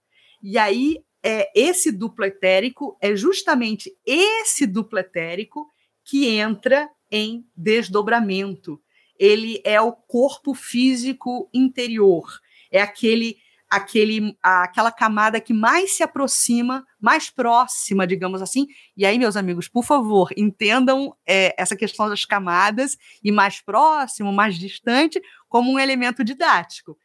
E 0.42 0.56
aí, 0.56 1.04
é, 1.22 1.50
esse 1.54 1.92
duplo 1.92 2.24
etérico 2.24 2.96
é 3.02 3.14
justamente 3.14 3.94
esse 4.06 4.66
duplo 4.66 4.98
etérico 4.98 5.68
que 6.02 6.26
entra 6.26 6.88
em 7.10 7.46
desdobramento. 7.54 8.80
Ele 9.18 9.60
é 9.64 9.80
o 9.80 9.92
corpo 9.92 10.54
físico 10.54 11.48
interior, 11.52 12.40
é 12.70 12.80
aquele 12.80 13.36
aquele, 13.70 14.36
aquela 14.42 14.90
camada 14.90 15.40
que 15.40 15.52
mais 15.52 15.92
se 15.92 16.02
aproxima, 16.02 16.86
mais 16.98 17.28
próxima, 17.28 18.06
digamos 18.06 18.40
assim. 18.40 18.66
E 18.96 19.04
aí, 19.04 19.18
meus 19.18 19.36
amigos, 19.36 19.68
por 19.68 19.84
favor, 19.84 20.30
entendam 20.36 21.14
é, 21.26 21.54
essa 21.60 21.76
questão 21.76 22.08
das 22.08 22.24
camadas 22.24 22.96
e 23.22 23.30
mais 23.30 23.60
próximo, 23.60 24.32
mais 24.32 24.58
distante, 24.58 25.20
como 25.48 25.70
um 25.70 25.78
elemento 25.78 26.24
didático. 26.24 26.98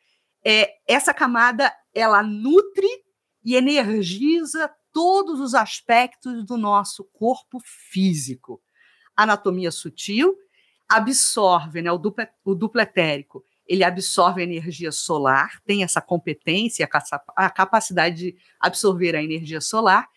É, 0.46 0.76
essa 0.88 1.14
camada 1.14 1.74
ela 1.94 2.24
nutre 2.24 2.88
e 3.44 3.56
energiza 3.56 4.72
todos 4.92 5.40
os 5.40 5.54
aspectos 5.54 6.46
do 6.46 6.58
nosso 6.58 7.04
corpo 7.12 7.60
físico. 7.64 8.62
Anatomia 9.16 9.72
sutil 9.72 10.36
absorve 10.98 11.82
né, 11.82 11.92
o, 11.92 11.98
duplo, 11.98 12.26
o 12.44 12.56
duplo 12.56 12.82
etérico 12.82 13.44
ele 13.68 13.84
absorve 13.84 14.42
a 14.42 14.44
energia 14.44 14.92
solar, 14.92 15.62
tem 15.66 15.84
essa 15.84 16.02
competência, 16.02 16.88
a 17.36 17.50
capacidade 17.50 18.16
de 18.18 18.36
absorver 18.60 19.16
a 19.16 19.24
energia 19.24 19.62
solar, 19.62 20.08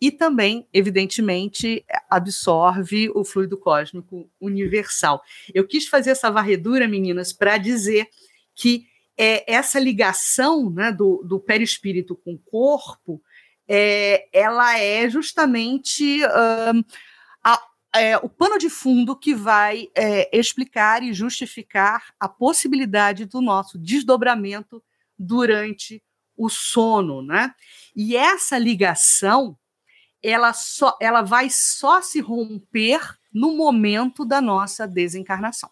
e 0.00 0.10
também, 0.10 0.66
evidentemente, 0.72 1.84
absorve 2.08 3.10
o 3.14 3.22
fluido 3.22 3.56
cósmico 3.58 4.28
universal. 4.40 5.22
Eu 5.52 5.66
quis 5.66 5.86
fazer 5.86 6.10
essa 6.10 6.30
varredura, 6.30 6.88
meninas, 6.88 7.32
para 7.32 7.58
dizer 7.58 8.08
que 8.54 8.86
é, 9.16 9.52
essa 9.52 9.78
ligação 9.78 10.70
né, 10.70 10.90
do, 10.90 11.22
do 11.22 11.38
perispírito 11.38 12.16
com 12.16 12.32
o 12.32 12.38
corpo, 12.38 13.22
é, 13.68 14.26
ela 14.32 14.78
é 14.78 15.08
justamente 15.08 16.24
um, 16.24 16.82
a, 17.44 17.62
é, 17.94 18.16
o 18.18 18.28
pano 18.28 18.58
de 18.58 18.70
fundo 18.70 19.16
que 19.16 19.34
vai 19.34 19.88
é, 19.94 20.36
explicar 20.36 21.02
e 21.02 21.12
justificar 21.12 22.14
a 22.18 22.28
possibilidade 22.28 23.24
do 23.24 23.40
nosso 23.40 23.78
desdobramento 23.78 24.82
durante 25.18 26.02
o 26.36 26.48
sono, 26.48 27.20
né? 27.20 27.54
E 27.94 28.16
essa 28.16 28.56
ligação, 28.56 29.58
ela 30.22 30.52
só, 30.52 30.96
ela 31.00 31.22
vai 31.22 31.50
só 31.50 32.00
se 32.00 32.20
romper 32.20 33.00
no 33.32 33.56
momento 33.56 34.24
da 34.24 34.40
nossa 34.40 34.86
desencarnação, 34.86 35.70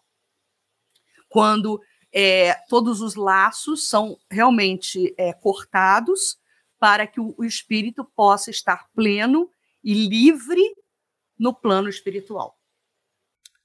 quando 1.28 1.80
é, 2.12 2.54
todos 2.68 3.00
os 3.00 3.14
laços 3.14 3.88
são 3.88 4.18
realmente 4.30 5.14
é, 5.16 5.32
cortados 5.32 6.38
para 6.78 7.06
que 7.06 7.20
o, 7.20 7.34
o 7.38 7.44
espírito 7.44 8.04
possa 8.04 8.50
estar 8.50 8.88
pleno 8.94 9.50
e 9.82 10.08
livre 10.08 10.62
no 11.38 11.54
plano 11.54 11.88
espiritual. 11.88 12.58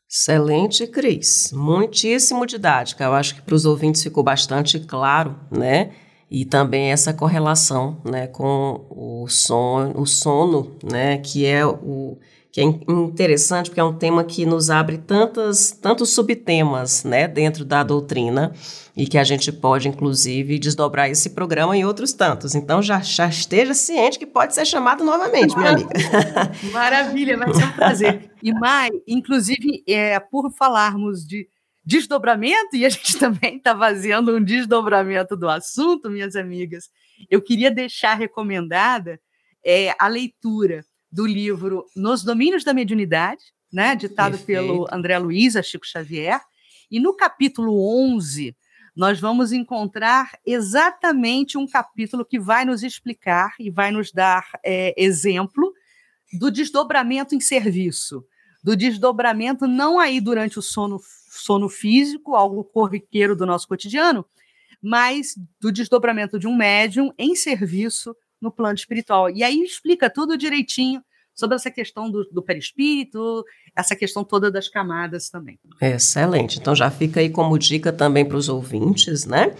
Excelente, 0.10 0.86
Cris. 0.86 1.52
Muitíssimo 1.52 2.46
didática. 2.46 3.04
Eu 3.04 3.14
acho 3.14 3.36
que 3.36 3.42
para 3.42 3.56
os 3.56 3.66
ouvintes 3.66 4.04
ficou 4.04 4.24
bastante 4.24 4.80
claro, 4.80 5.40
né? 5.50 5.92
E 6.30 6.46
também 6.46 6.92
essa 6.92 7.14
correlação, 7.14 8.02
né, 8.06 8.28
com 8.28 8.88
o 8.90 9.28
sono, 9.28 10.00
o 10.00 10.06
sono, 10.06 10.78
né, 10.84 11.18
que 11.20 11.46
é 11.46 11.66
o 11.66 12.18
que 12.54 12.62
é 12.62 12.64
interessante 12.64 13.72
porque 13.72 13.80
é 13.80 13.84
um 13.84 13.98
tema 13.98 14.24
que 14.24 14.46
nos 14.46 14.70
abre 14.70 15.00
tantas, 15.00 15.72
tantos 15.72 16.12
subtemas 16.12 17.04
né, 17.04 17.28
dentro 17.28 17.66
da 17.66 17.82
doutrina 17.82 18.54
e 18.96 19.08
que 19.08 19.18
a 19.18 19.24
gente 19.24 19.52
pode, 19.52 19.88
inclusive, 19.88 20.60
desdobrar 20.60 21.10
esse 21.10 21.32
programa 21.32 21.76
em 21.76 21.84
outros 21.84 22.14
tantos. 22.14 22.54
Então, 22.54 22.80
já, 22.80 23.00
já 23.00 23.28
esteja 23.28 23.74
ciente 23.74 24.20
que 24.20 24.28
pode 24.28 24.54
ser 24.54 24.66
chamado 24.66 25.04
novamente, 25.04 25.58
minha 25.58 25.72
amiga. 25.72 25.90
Maravilha, 26.72 27.38
vai 27.38 27.52
ser 27.56 27.66
um 27.66 27.72
prazer. 27.72 28.32
E, 28.44 28.54
Mai, 28.54 28.92
inclusive, 29.08 29.84
é, 29.88 30.20
por 30.20 30.52
falarmos 30.52 31.26
de 31.26 31.48
desdobramento, 31.84 32.76
e 32.76 32.86
a 32.86 32.90
gente 32.90 33.18
também 33.18 33.58
está 33.58 33.76
fazendo 33.76 34.38
um 34.38 34.44
desdobramento 34.44 35.36
do 35.36 35.50
assunto, 35.50 36.08
minhas 36.08 36.36
amigas, 36.36 36.92
eu 37.32 37.42
queria 37.42 37.72
deixar 37.72 38.14
recomendada 38.14 39.20
é, 39.66 39.96
a 39.98 40.08
leitura 40.08 40.86
do 41.14 41.28
livro 41.28 41.86
Nos 41.96 42.24
Domínios 42.24 42.64
da 42.64 42.74
Mediunidade, 42.74 43.44
né, 43.72 43.96
ditado 43.96 44.36
Perfeito. 44.36 44.48
pelo 44.48 44.88
André 44.92 45.16
Luiz, 45.20 45.54
Chico 45.64 45.86
Xavier, 45.86 46.42
e 46.90 47.00
no 47.00 47.16
capítulo 47.16 47.88
11, 48.08 48.56
nós 48.96 49.20
vamos 49.20 49.52
encontrar 49.52 50.32
exatamente 50.44 51.56
um 51.56 51.68
capítulo 51.68 52.26
que 52.26 52.40
vai 52.40 52.66
nos 52.66 52.82
explicar 52.82 53.54
e 53.60 53.70
vai 53.70 53.92
nos 53.92 54.12
dar 54.12 54.44
é, 54.66 54.94
exemplo 54.98 55.72
do 56.40 56.50
desdobramento 56.50 57.36
em 57.36 57.40
serviço, 57.40 58.26
do 58.64 58.76
desdobramento 58.76 59.68
não 59.68 60.00
aí 60.00 60.20
durante 60.20 60.58
o 60.58 60.64
sono, 60.64 61.00
sono 61.30 61.70
físico, 61.70 62.36
algo 62.36 62.64
corriqueiro 62.64 63.36
do 63.36 63.46
nosso 63.46 63.68
cotidiano, 63.68 64.26
mas 64.82 65.36
do 65.62 65.72
desdobramento 65.72 66.40
de 66.40 66.48
um 66.48 66.56
médium 66.56 67.14
em 67.20 67.36
serviço 67.36 68.16
no 68.44 68.52
plano 68.52 68.76
espiritual. 68.76 69.30
E 69.30 69.42
aí 69.42 69.64
explica 69.64 70.10
tudo 70.10 70.38
direitinho 70.38 71.02
sobre 71.34 71.56
essa 71.56 71.72
questão 71.72 72.12
do, 72.12 72.26
do 72.26 72.44
perispírito, 72.44 73.44
essa 73.76 73.96
questão 73.96 74.24
toda 74.24 74.52
das 74.52 74.68
camadas 74.68 75.30
também. 75.30 75.58
Excelente. 75.82 76.60
Então 76.60 76.76
já 76.76 76.92
fica 76.92 77.22
aí 77.22 77.30
como 77.30 77.58
dica 77.58 77.92
também 77.92 78.26
para 78.26 78.38
os 78.38 78.50
ouvintes, 78.50 79.26
né? 79.26 79.56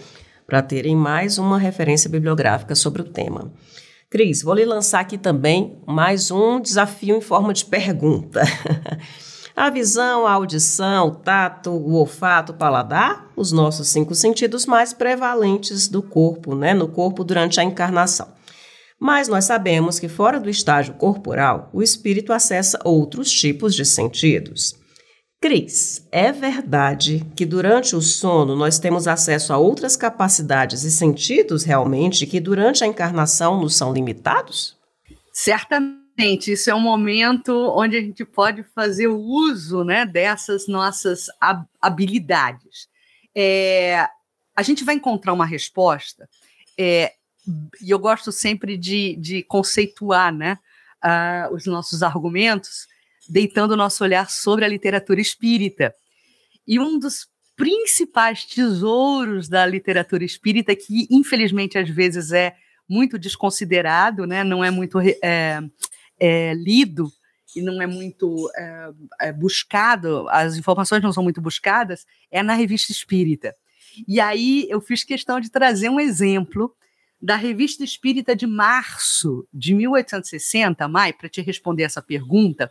Para 0.46 0.62
terem 0.62 0.94
mais 0.94 1.38
uma 1.38 1.58
referência 1.58 2.08
bibliográfica 2.08 2.74
sobre 2.74 3.02
o 3.02 3.04
tema. 3.04 3.50
Cris, 4.10 4.42
vou 4.42 4.54
lhe 4.54 4.64
lançar 4.64 5.00
aqui 5.00 5.18
também 5.18 5.78
mais 5.86 6.30
um 6.30 6.60
desafio 6.60 7.16
em 7.16 7.20
forma 7.20 7.52
de 7.52 7.64
pergunta. 7.64 8.42
a 9.56 9.70
visão, 9.70 10.26
a 10.26 10.32
audição, 10.32 11.08
o 11.08 11.14
tato, 11.16 11.70
o 11.70 11.94
olfato, 11.94 12.52
o 12.52 12.54
paladar, 12.54 13.26
os 13.34 13.50
nossos 13.50 13.88
cinco 13.88 14.14
sentidos 14.14 14.66
mais 14.66 14.92
prevalentes 14.92 15.88
do 15.88 16.02
corpo, 16.02 16.54
né? 16.54 16.74
No 16.74 16.86
corpo 16.86 17.24
durante 17.24 17.58
a 17.58 17.64
encarnação. 17.64 18.28
Mas 19.00 19.28
nós 19.28 19.44
sabemos 19.44 19.98
que 19.98 20.08
fora 20.08 20.40
do 20.40 20.48
estágio 20.48 20.94
corporal, 20.94 21.68
o 21.72 21.82
espírito 21.82 22.32
acessa 22.32 22.78
outros 22.84 23.30
tipos 23.30 23.74
de 23.74 23.84
sentidos. 23.84 24.74
Cris, 25.44 26.08
é 26.10 26.32
verdade 26.32 27.22
que 27.36 27.44
durante 27.44 27.94
o 27.94 28.00
sono 28.00 28.56
nós 28.56 28.78
temos 28.78 29.06
acesso 29.06 29.52
a 29.52 29.58
outras 29.58 29.94
capacidades 29.94 30.84
e 30.84 30.90
sentidos 30.90 31.64
realmente 31.64 32.26
que 32.26 32.40
durante 32.40 32.82
a 32.82 32.86
encarnação 32.86 33.60
nos 33.60 33.76
são 33.76 33.92
limitados? 33.92 34.74
Certamente, 35.34 36.52
isso 36.52 36.70
é 36.70 36.74
um 36.74 36.80
momento 36.80 37.52
onde 37.76 37.94
a 37.94 38.00
gente 38.00 38.24
pode 38.24 38.62
fazer 38.74 39.08
uso 39.08 39.84
né, 39.84 40.06
dessas 40.06 40.66
nossas 40.66 41.26
habilidades. 41.78 42.88
É, 43.36 44.08
a 44.56 44.62
gente 44.62 44.82
vai 44.82 44.94
encontrar 44.94 45.34
uma 45.34 45.44
resposta 45.44 46.26
é, 46.78 47.12
e 47.80 47.90
eu 47.90 47.98
gosto 47.98 48.32
sempre 48.32 48.76
de, 48.76 49.16
de 49.16 49.42
conceituar 49.42 50.32
né, 50.32 50.58
uh, 51.04 51.54
os 51.54 51.66
nossos 51.66 52.02
argumentos, 52.02 52.86
deitando 53.28 53.72
o 53.72 53.76
nosso 53.76 54.02
olhar 54.02 54.30
sobre 54.30 54.64
a 54.64 54.68
literatura 54.68 55.20
espírita. 55.20 55.94
E 56.66 56.78
um 56.78 56.98
dos 56.98 57.28
principais 57.56 58.44
tesouros 58.44 59.48
da 59.48 59.64
literatura 59.64 60.24
espírita, 60.24 60.74
que 60.74 61.06
infelizmente 61.10 61.78
às 61.78 61.88
vezes 61.88 62.32
é 62.32 62.54
muito 62.88 63.18
desconsiderado, 63.18 64.26
né, 64.26 64.42
não 64.42 64.64
é 64.64 64.70
muito 64.70 64.98
é, 65.00 65.60
é, 66.18 66.54
lido 66.54 67.10
e 67.54 67.62
não 67.62 67.80
é 67.80 67.86
muito 67.86 68.50
é, 68.56 68.90
é, 69.20 69.32
buscado, 69.32 70.28
as 70.28 70.56
informações 70.56 71.02
não 71.02 71.12
são 71.12 71.22
muito 71.22 71.40
buscadas, 71.40 72.04
é 72.30 72.42
na 72.42 72.54
revista 72.54 72.90
espírita. 72.90 73.54
E 74.08 74.18
aí 74.20 74.66
eu 74.68 74.80
fiz 74.80 75.04
questão 75.04 75.38
de 75.40 75.50
trazer 75.50 75.88
um 75.88 76.00
exemplo 76.00 76.74
da 77.24 77.36
Revista 77.36 77.82
Espírita 77.82 78.36
de 78.36 78.46
março 78.46 79.48
de 79.50 79.72
1860, 79.72 80.86
Mai, 80.86 81.10
para 81.10 81.26
te 81.26 81.40
responder 81.40 81.84
essa 81.84 82.02
pergunta, 82.02 82.70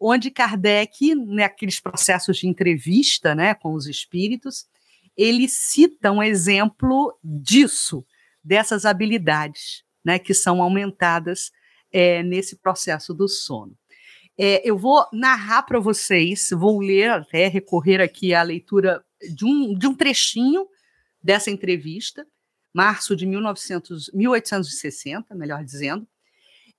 onde 0.00 0.30
Kardec, 0.30 1.14
naqueles 1.14 1.78
processos 1.78 2.38
de 2.38 2.48
entrevista 2.48 3.34
né, 3.34 3.52
com 3.52 3.74
os 3.74 3.86
espíritos, 3.86 4.66
ele 5.14 5.46
cita 5.50 6.10
um 6.10 6.22
exemplo 6.22 7.14
disso, 7.22 8.02
dessas 8.42 8.86
habilidades 8.86 9.84
né, 10.02 10.18
que 10.18 10.32
são 10.32 10.62
aumentadas 10.62 11.52
é, 11.92 12.22
nesse 12.22 12.56
processo 12.56 13.12
do 13.12 13.28
sono. 13.28 13.76
É, 14.38 14.66
eu 14.66 14.78
vou 14.78 15.04
narrar 15.12 15.64
para 15.64 15.78
vocês, 15.78 16.48
vou 16.52 16.80
ler 16.80 17.10
até 17.10 17.48
recorrer 17.48 18.00
aqui 18.00 18.32
à 18.32 18.42
leitura 18.42 19.04
de 19.34 19.44
um, 19.44 19.74
de 19.76 19.86
um 19.86 19.94
trechinho 19.94 20.66
dessa 21.22 21.50
entrevista, 21.50 22.26
março 22.72 23.16
de 23.16 23.26
1900, 23.26 24.10
1860, 24.12 25.34
melhor 25.34 25.64
dizendo, 25.64 26.06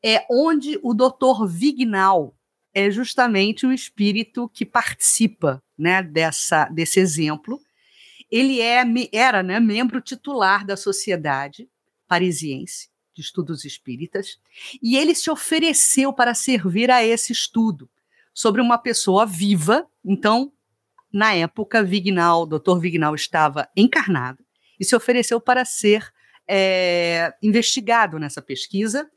é 0.04 0.26
onde 0.30 0.80
o 0.82 0.94
doutor 0.94 1.48
Vignal 1.48 2.36
é 2.74 2.90
justamente 2.90 3.66
o 3.66 3.72
espírito 3.72 4.50
que 4.50 4.66
participa 4.66 5.62
né, 5.78 6.02
dessa, 6.02 6.66
desse 6.66 7.00
exemplo. 7.00 7.60
Ele 8.30 8.62
é, 8.62 8.84
era 9.12 9.44
né, 9.44 9.60
membro 9.60 10.00
titular 10.00 10.66
da 10.66 10.78
Sociedade 10.78 11.70
Parisiense 12.08 12.90
de 13.14 13.22
Estudos 13.22 13.66
Espíritas 13.66 14.40
e 14.82 14.96
ele 14.96 15.14
se 15.14 15.30
ofereceu 15.30 16.14
para 16.14 16.34
servir 16.34 16.90
a 16.90 17.04
esse 17.04 17.34
estudo 17.34 17.90
sobre 18.34 18.62
uma 18.62 18.78
pessoa 18.78 19.26
viva. 19.26 19.86
Então, 20.04 20.54
na 21.12 21.34
época, 21.34 21.84
Vignal, 21.84 22.46
doutor 22.46 22.80
Vignal 22.80 23.14
estava 23.14 23.70
encarnado 23.76 24.44
e 24.82 24.86
se 24.86 24.96
ofereceu 24.96 25.40
para 25.40 25.64
ser 25.64 26.12
é, 26.48 27.32
investigado 27.44 28.18
nessa 28.18 28.42
pesquisa 28.42 29.08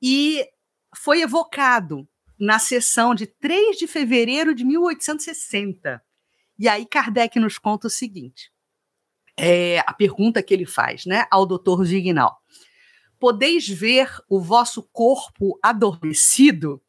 e 0.00 0.42
foi 0.96 1.20
evocado 1.20 2.08
na 2.40 2.58
sessão 2.58 3.14
de 3.14 3.26
3 3.26 3.76
de 3.76 3.86
fevereiro 3.86 4.54
de 4.54 4.64
1860. 4.64 6.02
E 6.58 6.66
aí 6.66 6.86
Kardec 6.86 7.38
nos 7.38 7.58
conta 7.58 7.88
o 7.88 7.90
seguinte: 7.90 8.50
é, 9.36 9.80
a 9.80 9.92
pergunta 9.92 10.42
que 10.42 10.54
ele 10.54 10.64
faz 10.64 11.04
né, 11.04 11.26
ao 11.30 11.44
doutor 11.44 11.84
Vignal. 11.84 12.34
Podeis 13.18 13.68
ver 13.68 14.10
o 14.30 14.40
vosso 14.40 14.82
corpo 14.82 15.58
adormecido? 15.62 16.82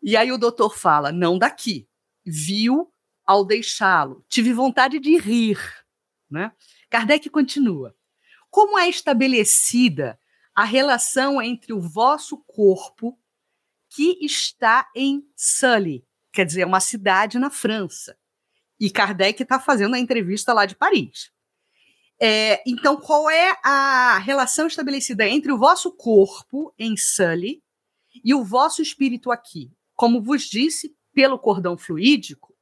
E 0.00 0.16
aí 0.16 0.30
o 0.30 0.38
doutor 0.38 0.76
fala: 0.76 1.10
não 1.10 1.36
daqui. 1.36 1.88
Viu 2.24 2.92
ao 3.26 3.44
deixá-lo. 3.44 4.24
Tive 4.28 4.52
vontade 4.52 5.00
de 5.00 5.18
rir. 5.18 5.58
Né? 6.30 6.52
Kardec 6.94 7.28
continua: 7.28 7.92
Como 8.48 8.78
é 8.78 8.88
estabelecida 8.88 10.16
a 10.54 10.62
relação 10.62 11.42
entre 11.42 11.72
o 11.72 11.80
vosso 11.80 12.38
corpo, 12.46 13.18
que 13.90 14.24
está 14.24 14.88
em 14.94 15.28
Sully, 15.34 16.06
quer 16.32 16.44
dizer, 16.46 16.64
uma 16.64 16.78
cidade 16.78 17.36
na 17.36 17.50
França, 17.50 18.16
e 18.78 18.88
Kardec 18.88 19.42
está 19.42 19.58
fazendo 19.58 19.96
a 19.96 19.98
entrevista 19.98 20.52
lá 20.52 20.66
de 20.66 20.76
Paris. 20.76 21.32
É, 22.20 22.62
então, 22.64 22.96
qual 22.96 23.28
é 23.28 23.58
a 23.64 24.20
relação 24.20 24.68
estabelecida 24.68 25.26
entre 25.26 25.50
o 25.50 25.58
vosso 25.58 25.90
corpo 25.90 26.72
em 26.78 26.96
Sully 26.96 27.60
e 28.24 28.32
o 28.34 28.44
vosso 28.44 28.80
espírito 28.80 29.32
aqui? 29.32 29.72
Como 29.96 30.22
vos 30.22 30.42
disse, 30.44 30.96
pelo 31.12 31.40
cordão 31.40 31.76
fluídico, 31.76 32.53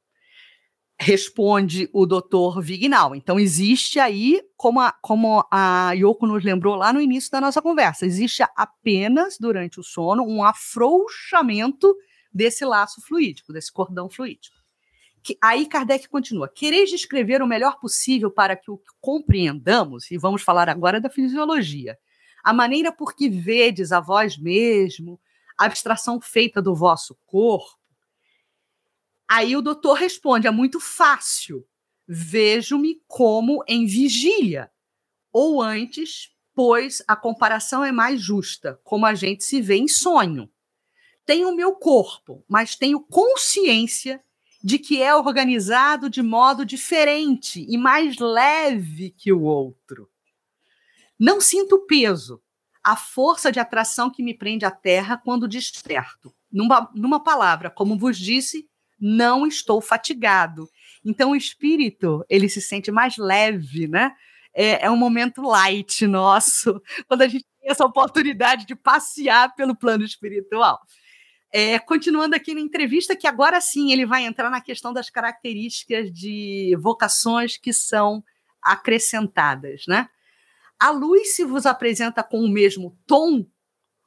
responde 0.99 1.89
o 1.91 2.05
doutor 2.05 2.61
Vignal. 2.61 3.15
Então, 3.15 3.39
existe 3.39 3.99
aí, 3.99 4.41
como 4.55 4.79
a, 4.79 4.91
como 5.01 5.45
a 5.51 5.91
Yoko 5.93 6.25
nos 6.25 6.43
lembrou 6.43 6.75
lá 6.75 6.93
no 6.93 7.01
início 7.01 7.31
da 7.31 7.41
nossa 7.41 7.61
conversa, 7.61 8.05
existe 8.05 8.43
apenas, 8.55 9.37
durante 9.37 9.79
o 9.79 9.83
sono, 9.83 10.23
um 10.23 10.43
afrouxamento 10.43 11.93
desse 12.33 12.65
laço 12.65 13.01
fluídico, 13.01 13.53
desse 13.53 13.71
cordão 13.71 14.09
fluídico. 14.09 14.55
Que, 15.21 15.37
aí 15.41 15.65
Kardec 15.65 16.07
continua: 16.09 16.49
quereis 16.49 16.89
descrever 16.89 17.41
o 17.41 17.47
melhor 17.47 17.79
possível 17.79 18.29
para 18.29 18.55
que 18.55 18.69
o 18.69 18.81
compreendamos, 18.99 20.11
e 20.11 20.17
vamos 20.17 20.41
falar 20.41 20.69
agora 20.69 20.99
da 20.99 21.09
fisiologia, 21.09 21.97
a 22.43 22.53
maneira 22.53 22.91
por 22.91 23.15
que 23.15 23.29
vedes 23.29 23.91
a 23.91 24.01
vós 24.01 24.37
mesmo, 24.37 25.19
a 25.57 25.65
abstração 25.65 26.19
feita 26.19 26.61
do 26.61 26.75
vosso 26.75 27.17
corpo, 27.25 27.82
Aí 29.33 29.57
o 29.57 29.63
doutor 29.63 29.93
responde: 29.93 30.45
é 30.45 30.51
muito 30.51 30.79
fácil. 30.79 31.67
Vejo-me 32.07 33.01
como 33.07 33.63
em 33.67 33.87
vigília, 33.87 34.69
ou 35.31 35.59
antes, 35.59 36.29
pois 36.53 37.01
a 37.07 37.15
comparação 37.15 37.83
é 37.83 37.91
mais 37.91 38.21
justa, 38.21 38.79
como 38.83 39.07
a 39.07 39.15
gente 39.15 39.43
se 39.43 39.59
vê 39.59 39.77
em 39.77 39.87
sonho. 39.87 40.51
Tenho 41.25 41.55
meu 41.55 41.73
corpo, 41.73 42.45
mas 42.47 42.75
tenho 42.75 42.99
consciência 42.99 44.23
de 44.63 44.77
que 44.77 45.01
é 45.01 45.15
organizado 45.15 46.11
de 46.11 46.21
modo 46.21 46.63
diferente 46.63 47.65
e 47.67 47.75
mais 47.75 48.19
leve 48.19 49.09
que 49.17 49.33
o 49.33 49.41
outro. 49.41 50.11
Não 51.17 51.41
sinto 51.41 51.87
peso, 51.87 52.39
a 52.83 52.95
força 52.95 53.51
de 53.51 53.59
atração 53.59 54.11
que 54.11 54.21
me 54.21 54.37
prende 54.37 54.63
à 54.63 54.69
terra 54.69 55.17
quando 55.17 55.47
desperto. 55.47 56.35
Numa, 56.51 56.91
numa 56.93 57.23
palavra, 57.23 57.71
como 57.71 57.97
vos 57.97 58.15
disse, 58.15 58.69
não 59.05 59.45
estou 59.45 59.81
fatigado. 59.81 60.69
Então 61.03 61.31
o 61.31 61.35
espírito, 61.35 62.25
ele 62.29 62.47
se 62.47 62.61
sente 62.61 62.91
mais 62.91 63.17
leve, 63.17 63.87
né? 63.87 64.13
é, 64.53 64.85
é 64.85 64.91
um 64.91 64.95
momento 64.95 65.41
light 65.41 66.05
nosso, 66.05 66.81
quando 67.07 67.23
a 67.23 67.27
gente 67.27 67.45
tem 67.59 67.71
essa 67.71 67.85
oportunidade 67.85 68.65
de 68.65 68.75
passear 68.75 69.53
pelo 69.55 69.75
plano 69.75 70.03
espiritual. 70.03 70.79
É, 71.51 71.77
continuando 71.79 72.35
aqui 72.35 72.53
na 72.53 72.61
entrevista, 72.61 73.15
que 73.15 73.27
agora 73.27 73.59
sim 73.61 73.91
ele 73.91 74.05
vai 74.05 74.25
entrar 74.25 74.49
na 74.49 74.61
questão 74.61 74.91
das 74.93 75.09
características 75.09 76.11
de 76.11 76.75
vocações 76.79 77.57
que 77.57 77.71
são 77.71 78.23
acrescentadas, 78.61 79.83
né? 79.87 80.09
A 80.79 80.89
luz 80.89 81.35
se 81.35 81.45
vos 81.45 81.65
apresenta 81.65 82.23
com 82.23 82.39
o 82.39 82.49
mesmo 82.49 82.97
tom 83.05 83.45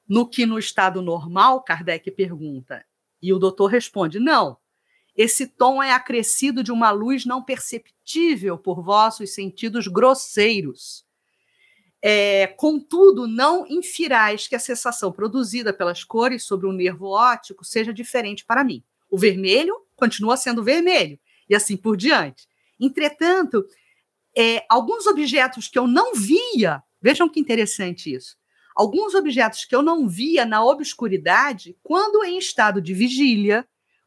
no 0.08 0.28
que 0.28 0.44
no 0.44 0.58
estado 0.58 1.00
normal, 1.00 1.62
Kardec 1.62 2.10
pergunta. 2.10 2.84
E 3.22 3.32
o 3.32 3.38
doutor 3.38 3.66
responde: 3.66 4.18
não. 4.18 4.58
Esse 5.16 5.46
tom 5.46 5.82
é 5.82 5.92
acrescido 5.92 6.62
de 6.62 6.70
uma 6.70 6.90
luz 6.90 7.24
não 7.24 7.42
perceptível 7.42 8.58
por 8.58 8.82
vossos 8.82 9.32
sentidos 9.32 9.88
grosseiros. 9.88 11.06
É, 12.02 12.46
contudo, 12.46 13.26
não 13.26 13.66
infirais 13.66 14.46
que 14.46 14.54
a 14.54 14.60
sensação 14.60 15.10
produzida 15.10 15.72
pelas 15.72 16.04
cores 16.04 16.44
sobre 16.44 16.66
o 16.66 16.72
nervo 16.72 17.06
óptico 17.06 17.64
seja 17.64 17.92
diferente 17.92 18.44
para 18.44 18.62
mim. 18.62 18.84
O 19.10 19.16
vermelho 19.16 19.74
continua 19.96 20.36
sendo 20.36 20.62
vermelho, 20.62 21.18
e 21.48 21.54
assim 21.54 21.76
por 21.76 21.96
diante. 21.96 22.46
Entretanto, 22.78 23.64
é, 24.36 24.66
alguns 24.68 25.06
objetos 25.06 25.66
que 25.66 25.78
eu 25.78 25.86
não 25.86 26.14
via, 26.14 26.82
vejam 27.00 27.28
que 27.28 27.40
interessante 27.40 28.14
isso, 28.14 28.36
alguns 28.74 29.14
objetos 29.14 29.64
que 29.64 29.74
eu 29.74 29.82
não 29.82 30.06
via 30.06 30.44
na 30.44 30.62
obscuridade, 30.62 31.74
quando 31.82 32.22
em 32.22 32.36
estado 32.36 32.82
de 32.82 32.92
vigília, 32.92 33.66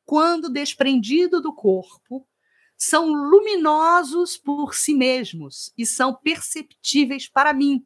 quando 0.09 0.49
desprendido 0.49 1.39
do 1.39 1.53
corpo, 1.53 2.27
são 2.75 3.13
luminosos 3.13 4.37
por 4.37 4.73
si 4.73 4.95
mesmos 4.95 5.71
e 5.77 5.85
são 5.85 6.15
perceptíveis 6.15 7.29
para 7.29 7.53
mim. 7.53 7.85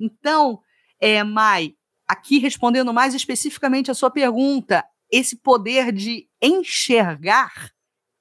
Então, 0.00 0.60
é, 0.98 1.22
Mai, 1.22 1.76
aqui 2.04 2.40
respondendo 2.40 2.92
mais 2.92 3.14
especificamente 3.14 3.92
a 3.92 3.94
sua 3.94 4.10
pergunta, 4.10 4.84
esse 5.08 5.36
poder 5.36 5.92
de 5.92 6.28
enxergar, 6.42 7.72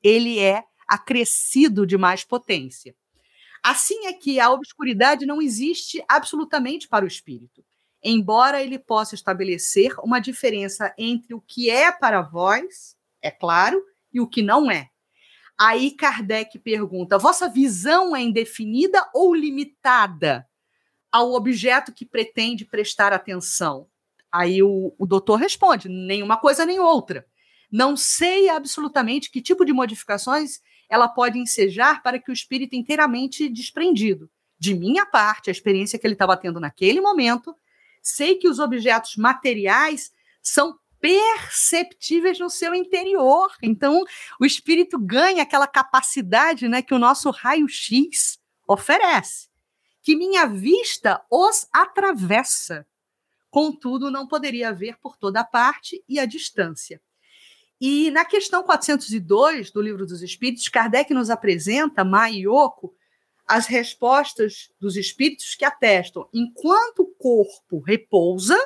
ele 0.03 0.37
é 0.37 0.63
acrescido 0.87 1.87
de 1.87 1.97
mais 1.97 2.23
potência. 2.23 2.95
Assim 3.63 4.05
é 4.05 4.13
que 4.13 4.39
a 4.39 4.51
obscuridade 4.51 5.25
não 5.25 5.41
existe 5.41 6.03
absolutamente 6.07 6.87
para 6.87 7.05
o 7.05 7.07
espírito, 7.07 7.65
embora 8.03 8.61
ele 8.61 8.77
possa 8.77 9.15
estabelecer 9.15 9.95
uma 10.03 10.19
diferença 10.19 10.93
entre 10.95 11.33
o 11.33 11.41
que 11.41 11.71
é 11.71 11.91
para 11.91 12.21
vós, 12.21 13.00
é 13.21 13.31
claro, 13.31 13.81
e 14.13 14.19
o 14.19 14.27
que 14.27 14.41
não 14.41 14.69
é. 14.69 14.89
Aí 15.59 15.91
Kardec 15.91 16.57
pergunta: 16.59 17.17
vossa 17.17 17.47
visão 17.47 18.15
é 18.15 18.21
indefinida 18.21 19.07
ou 19.13 19.33
limitada 19.33 20.47
ao 21.11 21.33
objeto 21.33 21.93
que 21.93 22.05
pretende 22.05 22.65
prestar 22.65 23.13
atenção? 23.13 23.87
Aí 24.31 24.63
o, 24.63 24.95
o 24.97 25.05
doutor 25.05 25.35
responde: 25.35 25.87
nenhuma 25.89 26.37
coisa 26.37 26.65
nem 26.65 26.79
outra. 26.79 27.25
Não 27.71 27.95
sei 27.95 28.49
absolutamente 28.49 29.29
que 29.31 29.41
tipo 29.41 29.63
de 29.63 29.71
modificações 29.71 30.59
ela 30.89 31.07
pode 31.07 31.39
ensejar 31.39 32.03
para 32.03 32.19
que 32.19 32.29
o 32.29 32.33
espírito 32.33 32.75
inteiramente 32.75 33.47
desprendido. 33.47 34.29
De 34.59 34.73
minha 34.73 35.05
parte, 35.05 35.49
a 35.49 35.51
experiência 35.51 35.97
que 35.97 36.05
ele 36.05 36.13
estava 36.13 36.35
tendo 36.35 36.59
naquele 36.59 36.99
momento, 36.99 37.55
sei 38.01 38.35
que 38.35 38.47
os 38.47 38.59
objetos 38.59 39.15
materiais 39.15 40.11
são 40.41 40.77
perceptíveis 41.01 42.39
no 42.39 42.49
seu 42.49 42.75
interior. 42.75 43.51
Então, 43.61 44.03
o 44.39 44.45
espírito 44.45 44.99
ganha 44.99 45.41
aquela 45.41 45.67
capacidade 45.67 46.67
né, 46.67 46.81
que 46.81 46.93
o 46.93 46.99
nosso 46.99 47.31
raio-x 47.31 48.39
oferece, 48.67 49.49
que 50.03 50.15
minha 50.15 50.45
vista 50.45 51.21
os 51.29 51.67
atravessa. 51.73 52.85
Contudo, 53.49 54.11
não 54.11 54.27
poderia 54.27 54.71
ver 54.71 54.97
por 55.01 55.17
toda 55.17 55.43
parte 55.43 56.01
e 56.07 56.19
a 56.19 56.25
distância. 56.25 57.01
E 57.81 58.11
na 58.11 58.23
questão 58.23 58.61
402 58.61 59.71
do 59.71 59.81
Livro 59.81 60.05
dos 60.05 60.21
Espíritos, 60.21 60.69
Kardec 60.69 61.11
nos 61.13 61.31
apresenta, 61.31 62.05
Mai 62.05 62.43
Yoko, 62.43 62.95
as 63.47 63.65
respostas 63.65 64.71
dos 64.79 64.95
espíritos 64.95 65.55
que 65.55 65.65
atestam: 65.65 66.29
enquanto 66.31 66.99
o 66.99 67.07
corpo 67.07 67.79
repousa, 67.79 68.57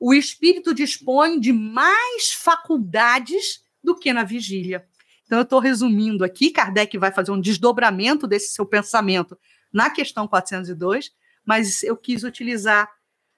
o 0.00 0.12
espírito 0.12 0.74
dispõe 0.74 1.38
de 1.38 1.52
mais 1.52 2.32
faculdades 2.32 3.64
do 3.82 3.94
que 3.94 4.12
na 4.12 4.24
vigília. 4.24 4.86
Então, 5.26 5.38
eu 5.38 5.42
estou 5.42 5.58
resumindo 5.58 6.24
aqui, 6.24 6.50
Kardec 6.50 6.96
vai 6.98 7.10
fazer 7.10 7.30
um 7.30 7.40
desdobramento 7.40 8.26
desse 8.26 8.54
seu 8.54 8.66
pensamento 8.66 9.38
na 9.72 9.90
questão 9.90 10.28
402, 10.28 11.12
mas 11.44 11.82
eu 11.82 11.96
quis 11.96 12.22
utilizar 12.24 12.88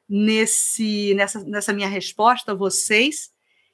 nesse, 0.09 1.15
nessa, 1.15 1.43
nessa 1.45 1.73
minha 1.73 1.89
resposta 1.89 2.53
a 2.53 2.55
vocês 2.55 3.31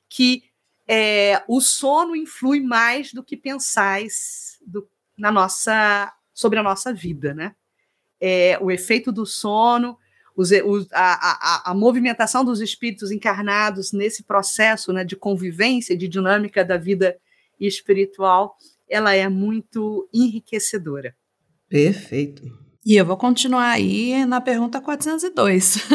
que 0.09 0.45
é, 0.87 1.43
o 1.49 1.61
sono 1.61 2.15
influi 2.15 2.61
mais 2.61 3.13
do 3.13 3.23
que 3.23 3.37
pensais 3.37 4.59
do, 4.67 4.89
na 5.17 5.31
nossa, 5.31 6.13
sobre 6.35 6.59
a 6.59 6.63
nossa 6.63 6.93
vida, 6.93 7.35
né? 7.35 7.55
É, 8.21 8.59
o 8.61 8.71
efeito 8.71 9.11
do 9.11 9.27
sono, 9.27 9.99
os, 10.37 10.51
os, 10.51 10.89
a, 10.93 11.67
a, 11.67 11.71
a, 11.71 11.75
movimentação 11.75 12.45
dos 12.45 12.61
espíritos 12.61 13.11
encarnados 13.11 13.93
nesse 13.93 14.23
processo 14.23 14.93
né, 14.93 15.05
de 15.05 15.17
convivência, 15.17 15.97
de 15.97 16.09
dinâmica 16.09 16.65
da 16.65 16.77
vida 16.77 17.17
espiritual, 17.61 18.57
ela 18.89 19.15
é 19.15 19.29
muito 19.29 20.09
enriquecedora. 20.13 21.15
Perfeito. 21.69 22.62
E 22.85 22.97
eu 22.97 23.07
vou 23.07 23.17
continuar 23.17 23.71
aí 23.71 24.27
na 24.27 24.41
pergunta 24.41 24.81
402. 24.81 25.87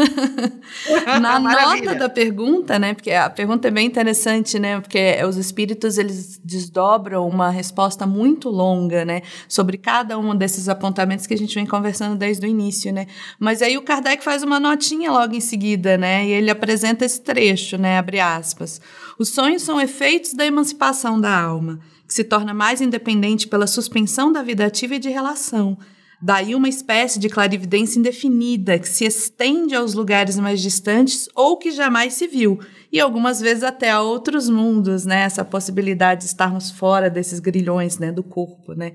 na 1.22 1.38
nota 1.38 1.96
da 1.96 2.08
pergunta, 2.08 2.80
né? 2.80 2.94
Porque 2.94 3.12
a 3.12 3.30
pergunta 3.30 3.68
é 3.68 3.72
bem 3.72 3.86
interessante, 3.86 4.58
né? 4.58 4.80
Porque 4.80 5.22
os 5.28 5.36
espíritos 5.36 5.98
eles 5.98 6.40
desdobram 6.42 7.28
uma 7.28 7.50
resposta 7.50 8.08
muito 8.08 8.48
longa, 8.48 9.04
né? 9.04 9.22
Sobre 9.50 9.78
cada 9.78 10.18
um 10.18 10.34
desses 10.34 10.70
apontamentos 10.70 11.28
que 11.28 11.34
a 11.34 11.38
gente 11.38 11.54
vem 11.56 11.66
conversando 11.66 12.16
desde 12.16 12.48
o 12.48 12.50
início, 12.50 12.94
né? 12.94 13.06
Mas 13.38 13.62
aí 13.62 13.78
o 13.78 13.82
Kardec 13.82 14.24
faz 14.24 14.42
uma 14.42 14.58
notinha 14.58 15.12
logo 15.12 15.36
em 15.36 15.42
seguida, 15.42 15.98
né? 15.98 16.26
E 16.26 16.32
ele 16.32 16.50
apresenta 16.50 17.04
esse 17.04 17.20
trecho, 17.20 17.78
né? 17.78 17.98
Abre 17.98 18.22
aspas. 18.22 18.80
Os 19.20 19.28
sonhos 19.28 19.62
são 19.62 19.82
efeitos 19.82 20.34
da 20.34 20.46
emancipação 20.46 21.20
da 21.20 21.38
alma, 21.38 21.82
que 22.08 22.14
se 22.14 22.24
torna 22.24 22.54
mais 22.54 22.80
independente 22.80 23.46
pela 23.46 23.68
suspensão 23.68 24.32
da 24.32 24.42
vida 24.42 24.66
ativa 24.66 24.96
e 24.96 25.00
de 25.00 25.10
relação 25.10 25.78
Daí 26.20 26.56
uma 26.56 26.68
espécie 26.68 27.20
de 27.20 27.30
clarividência 27.30 28.00
indefinida 28.00 28.80
que 28.80 28.90
se 28.90 29.06
estende 29.06 29.76
aos 29.76 29.94
lugares 29.94 30.38
mais 30.38 30.60
distantes 30.60 31.30
ou 31.36 31.58
que 31.58 31.70
jamais 31.72 32.14
se 32.14 32.26
viu, 32.26 32.60
e 32.92 33.00
algumas 33.00 33.40
vezes 33.40 33.64
até 33.64 33.92
a 33.92 34.02
outros 34.02 34.50
mundos, 34.50 35.06
né? 35.06 35.22
Essa 35.22 35.46
possibilidade 35.46 36.22
de 36.22 36.28
estarmos 36.28 36.72
fora 36.72 37.10
desses 37.10 37.40
grilhões, 37.40 38.00
né, 38.00 38.12
do 38.12 38.24
corpo, 38.24 38.74
né? 38.74 38.94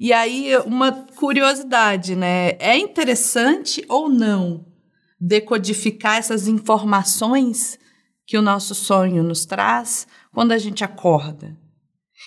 E 0.00 0.12
aí 0.12 0.56
uma 0.64 0.92
curiosidade, 0.92 2.16
né? 2.16 2.52
É 2.58 2.76
interessante 2.76 3.84
ou 3.88 4.08
não 4.08 4.64
decodificar 5.20 6.16
essas 6.16 6.48
informações 6.48 7.78
que 8.26 8.38
o 8.38 8.42
nosso 8.42 8.74
sonho 8.74 9.22
nos 9.22 9.44
traz 9.44 10.06
quando 10.32 10.52
a 10.52 10.58
gente 10.58 10.82
acorda? 10.82 11.56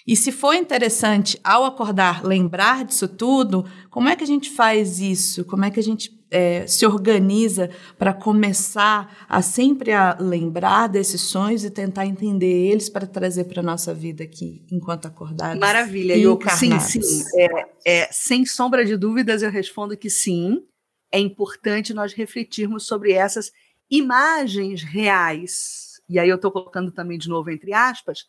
E 0.08 0.16
se 0.16 0.32
for 0.32 0.54
interessante, 0.54 1.40
ao 1.44 1.66
acordar, 1.66 2.24
lembrar 2.24 2.86
disso 2.86 3.08
tudo, 3.08 3.66
como 3.90 4.08
é 4.08 4.16
que 4.16 4.24
a 4.24 4.28
gente 4.28 4.52
faz 4.52 5.00
isso? 5.00 5.44
Como 5.46 5.66
é 5.66 5.72
que 5.72 5.80
a 5.80 5.84
gente 5.84 6.16
é, 6.30 6.68
se 6.68 6.86
organiza 6.86 7.72
para 7.98 8.14
começar 8.14 9.26
a 9.28 9.42
sempre 9.42 9.94
a 9.94 10.16
lembrar 10.20 10.88
desses 10.88 11.22
sonhos 11.22 11.64
e 11.64 11.72
tentar 11.72 12.06
entender 12.06 12.46
eles 12.46 12.88
para 12.88 13.08
trazer 13.08 13.46
para 13.46 13.62
a 13.62 13.64
nossa 13.64 13.94
vida 13.96 14.24
aqui, 14.24 14.64
enquanto 14.72 15.08
acordados? 15.08 15.60
Maravilha, 15.60 16.14
Yoko. 16.14 16.50
Sim, 16.52 16.80
sim. 16.80 17.24
É, 17.36 17.66
é, 17.86 18.10
sem 18.12 18.46
sombra 18.46 18.86
de 18.86 18.96
dúvidas, 18.96 19.42
eu 19.42 19.50
respondo 19.50 19.98
que 19.98 20.10
sim. 20.10 20.64
É 21.12 21.20
importante 21.20 21.94
nós 21.94 22.14
refletirmos 22.14 22.86
sobre 22.86 23.14
essas 23.14 23.52
imagens 23.90 24.84
reais. 24.84 26.02
E 26.08 26.20
aí 26.20 26.30
eu 26.30 26.36
estou 26.36 26.52
colocando 26.52 26.92
também 26.92 27.18
de 27.18 27.30
novo 27.30 27.50
entre 27.50 27.74
aspas, 27.74 28.26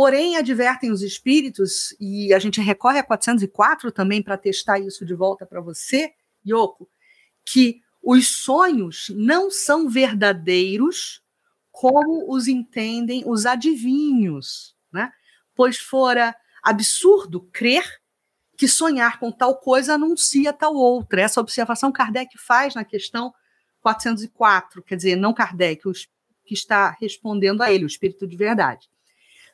Porém, 0.00 0.38
advertem 0.38 0.90
os 0.90 1.02
espíritos, 1.02 1.94
e 2.00 2.32
a 2.32 2.38
gente 2.38 2.58
recorre 2.58 2.98
a 2.98 3.02
404 3.02 3.92
também 3.92 4.22
para 4.22 4.38
testar 4.38 4.78
isso 4.78 5.04
de 5.04 5.12
volta 5.12 5.44
para 5.44 5.60
você, 5.60 6.14
Yoko, 6.42 6.88
que 7.44 7.82
os 8.02 8.26
sonhos 8.26 9.12
não 9.14 9.50
são 9.50 9.90
verdadeiros 9.90 11.22
como 11.70 12.34
os 12.34 12.48
entendem 12.48 13.24
os 13.26 13.44
adivinhos, 13.44 14.74
né? 14.90 15.12
Pois 15.54 15.76
fora 15.76 16.34
absurdo 16.62 17.42
crer 17.52 17.84
que 18.56 18.66
sonhar 18.66 19.20
com 19.20 19.30
tal 19.30 19.58
coisa 19.58 19.96
anuncia 19.96 20.50
tal 20.50 20.76
outra. 20.76 21.20
Essa 21.20 21.42
observação 21.42 21.92
Kardec 21.92 22.38
faz 22.38 22.74
na 22.74 22.86
questão 22.86 23.34
404, 23.82 24.82
quer 24.82 24.96
dizer, 24.96 25.16
não 25.16 25.34
Kardec, 25.34 25.86
o 25.86 25.92
que 25.92 26.54
está 26.54 26.96
respondendo 26.98 27.60
a 27.60 27.70
ele, 27.70 27.84
o 27.84 27.86
espírito 27.86 28.26
de 28.26 28.34
verdade 28.34 28.88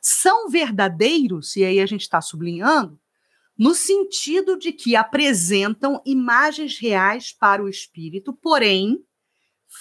são 0.01 0.49
verdadeiros, 0.49 1.55
e 1.55 1.63
aí 1.63 1.79
a 1.79 1.85
gente 1.85 2.01
está 2.01 2.21
sublinhando, 2.21 2.99
no 3.57 3.73
sentido 3.73 4.57
de 4.57 4.71
que 4.71 4.95
apresentam 4.95 6.01
imagens 6.05 6.77
reais 6.77 7.31
para 7.31 7.63
o 7.63 7.67
espírito, 7.67 8.31
porém, 8.31 9.03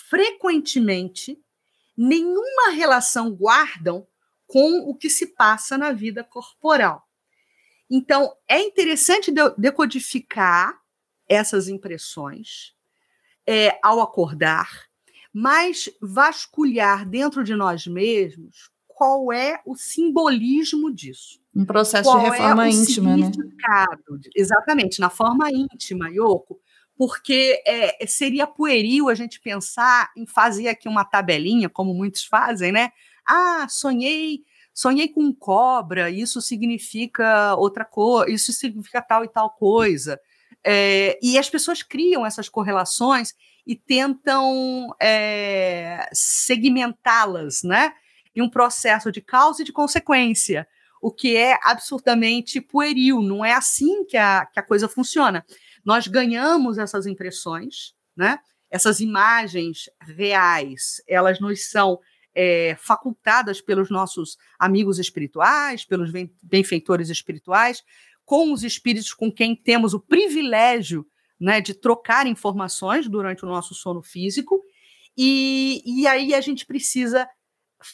frequentemente, 0.09 1.39
nenhuma 1.97 2.71
relação 2.71 3.31
guardam 3.31 4.07
com 4.47 4.89
o 4.89 4.95
que 4.95 5.11
se 5.11 5.27
passa 5.27 5.77
na 5.77 5.93
vida 5.93 6.25
corporal. 6.25 7.07
Então, 7.91 8.35
é 8.49 8.61
interessante 8.61 9.33
decodificar 9.59 10.81
essas 11.29 11.69
impressões 11.69 12.75
é, 13.47 13.79
ao 13.83 14.01
acordar, 14.01 14.87
mas 15.33 15.89
vasculhar 16.01 17.07
dentro 17.09 17.45
de 17.45 17.55
nós 17.55 17.87
mesmos 17.87 18.71
qual 18.97 19.31
é 19.31 19.61
o 19.67 19.77
simbolismo 19.77 20.91
disso. 20.91 21.39
Um 21.55 21.67
processo 21.67 22.09
qual 22.09 22.19
de 22.19 22.31
reforma 22.31 22.67
é 22.67 22.71
íntima, 22.71 23.15
né? 23.15 23.31
Exatamente, 24.35 25.01
na 25.01 25.11
forma 25.11 25.51
íntima, 25.51 26.09
Yoko, 26.09 26.59
porque 26.97 27.63
é, 27.67 28.07
seria 28.07 28.47
pueril 28.47 29.11
a 29.11 29.15
gente 29.15 29.39
pensar 29.39 30.11
em 30.17 30.27
fazer 30.27 30.69
aqui 30.69 30.89
uma 30.89 31.05
tabelinha, 31.05 31.69
como 31.69 31.93
muitos 31.93 32.25
fazem, 32.25 32.73
né? 32.73 32.91
Ah, 33.29 33.67
sonhei, 33.69 34.41
sonhei 34.73 35.09
com 35.09 35.31
cobra, 35.31 36.09
isso 36.09 36.41
significa 36.41 37.55
outra 37.57 37.85
coisa, 37.85 38.33
isso 38.33 38.51
significa 38.51 39.03
tal 39.03 39.23
e 39.25 39.29
tal 39.29 39.51
coisa. 39.51 40.19
É, 40.65 41.19
e 41.23 41.37
as 41.37 41.51
pessoas 41.51 41.83
criam 41.83 42.25
essas 42.25 42.49
correlações 42.49 43.35
e 43.67 43.77
tentam 43.77 44.89
é, 44.99 46.09
segmentá-las, 46.15 47.63
né? 47.63 47.93
Em 48.37 48.43
um 48.43 48.51
processo 48.51 49.11
de 49.11 49.23
causa 49.23 49.63
e 49.63 49.65
de 49.65 49.73
consequência, 49.73 50.69
o 51.01 51.11
que 51.11 51.37
é 51.37 51.59
absurdamente 51.63 52.61
pueril, 52.61 53.23
não 53.23 53.45
é 53.45 53.53
assim 53.53 54.05
que 54.05 54.17
a, 54.17 54.47
que 54.47 54.61
a 54.61 54.63
coisa 54.63 54.89
funciona. 54.89 55.45
Nós 55.85 56.07
ganhamos 56.07 56.79
essas 56.79 57.07
impressões, 57.07 57.95
né? 58.17 58.39
Essas 58.71 59.01
imagens 59.01 59.89
reais, 60.01 61.01
elas 61.09 61.41
nos 61.41 61.71
são 61.71 61.99
é, 62.35 62.77
facultadas 62.79 63.63
pelos 63.63 63.89
nossos 63.89 64.37
amigos 64.59 64.99
espirituais, 64.99 65.85
pelos 65.85 66.11
benfeitores 66.43 67.09
espirituais, 67.09 67.83
com 68.25 68.53
os 68.53 68.63
espíritos 68.63 69.15
com 69.15 69.33
quem 69.33 69.57
temos 69.57 69.95
o 69.95 70.01
privilégio 70.01 71.07
né, 71.41 71.61
de 71.61 71.73
trocar 71.73 72.27
informações 72.27 73.09
durante 73.09 73.45
o 73.45 73.49
nosso 73.49 73.75
sono 73.75 74.03
físico, 74.03 74.63
e, 75.17 75.83
e 75.87 76.07
aí 76.07 76.35
a 76.35 76.41
gente 76.41 76.67
precisa 76.67 77.27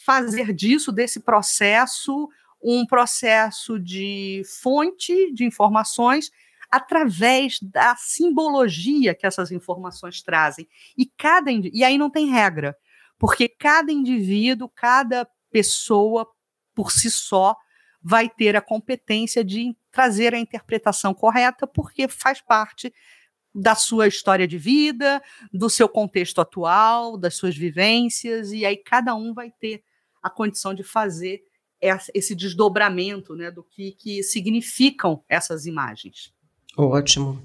fazer 0.05 0.53
disso, 0.53 0.91
desse 0.91 1.21
processo, 1.21 2.29
um 2.63 2.87
processo 2.87 3.79
de 3.79 4.43
fonte 4.61 5.33
de 5.33 5.45
informações 5.45 6.31
através 6.71 7.59
da 7.61 7.95
simbologia 7.97 9.15
que 9.15 9.27
essas 9.27 9.51
informações 9.51 10.23
trazem. 10.23 10.67
E 10.97 11.07
cada 11.07 11.51
e 11.51 11.85
aí 11.85 11.99
não 11.99 12.09
tem 12.09 12.31
regra, 12.31 12.77
porque 13.19 13.49
cada 13.49 13.93
indivíduo, 13.93 14.69
cada 14.69 15.29
pessoa 15.51 16.27
por 16.75 16.91
si 16.91 17.11
só 17.11 17.55
vai 18.03 18.29
ter 18.29 18.57
a 18.57 18.61
competência 18.61 19.45
de 19.45 19.77
trazer 19.91 20.35
a 20.35 20.39
interpretação 20.39 21.13
correta, 21.13 21.67
porque 21.67 22.09
faz 22.09 22.41
parte 22.41 22.93
da 23.55 23.75
sua 23.75 24.07
história 24.07 24.47
de 24.47 24.59
vida, 24.59 25.23
do 25.53 25.69
seu 25.69 25.89
contexto 25.89 26.41
atual, 26.41 27.19
das 27.19 27.35
suas 27.35 27.57
vivências, 27.57 28.53
e 28.53 28.65
aí 28.65 28.77
cada 28.77 29.15
um 29.15 29.35
vai 29.35 29.51
ter 29.51 29.83
a 30.23 30.31
condição 30.31 30.73
de 30.73 30.83
fazer 30.83 31.43
esse 32.15 32.35
desdobramento 32.35 33.35
né, 33.35 33.51
do 33.51 33.65
que, 33.65 33.93
que 33.93 34.23
significam 34.23 35.23
essas 35.29 35.67
imagens. 35.67 36.33
Ótimo. 36.77 37.43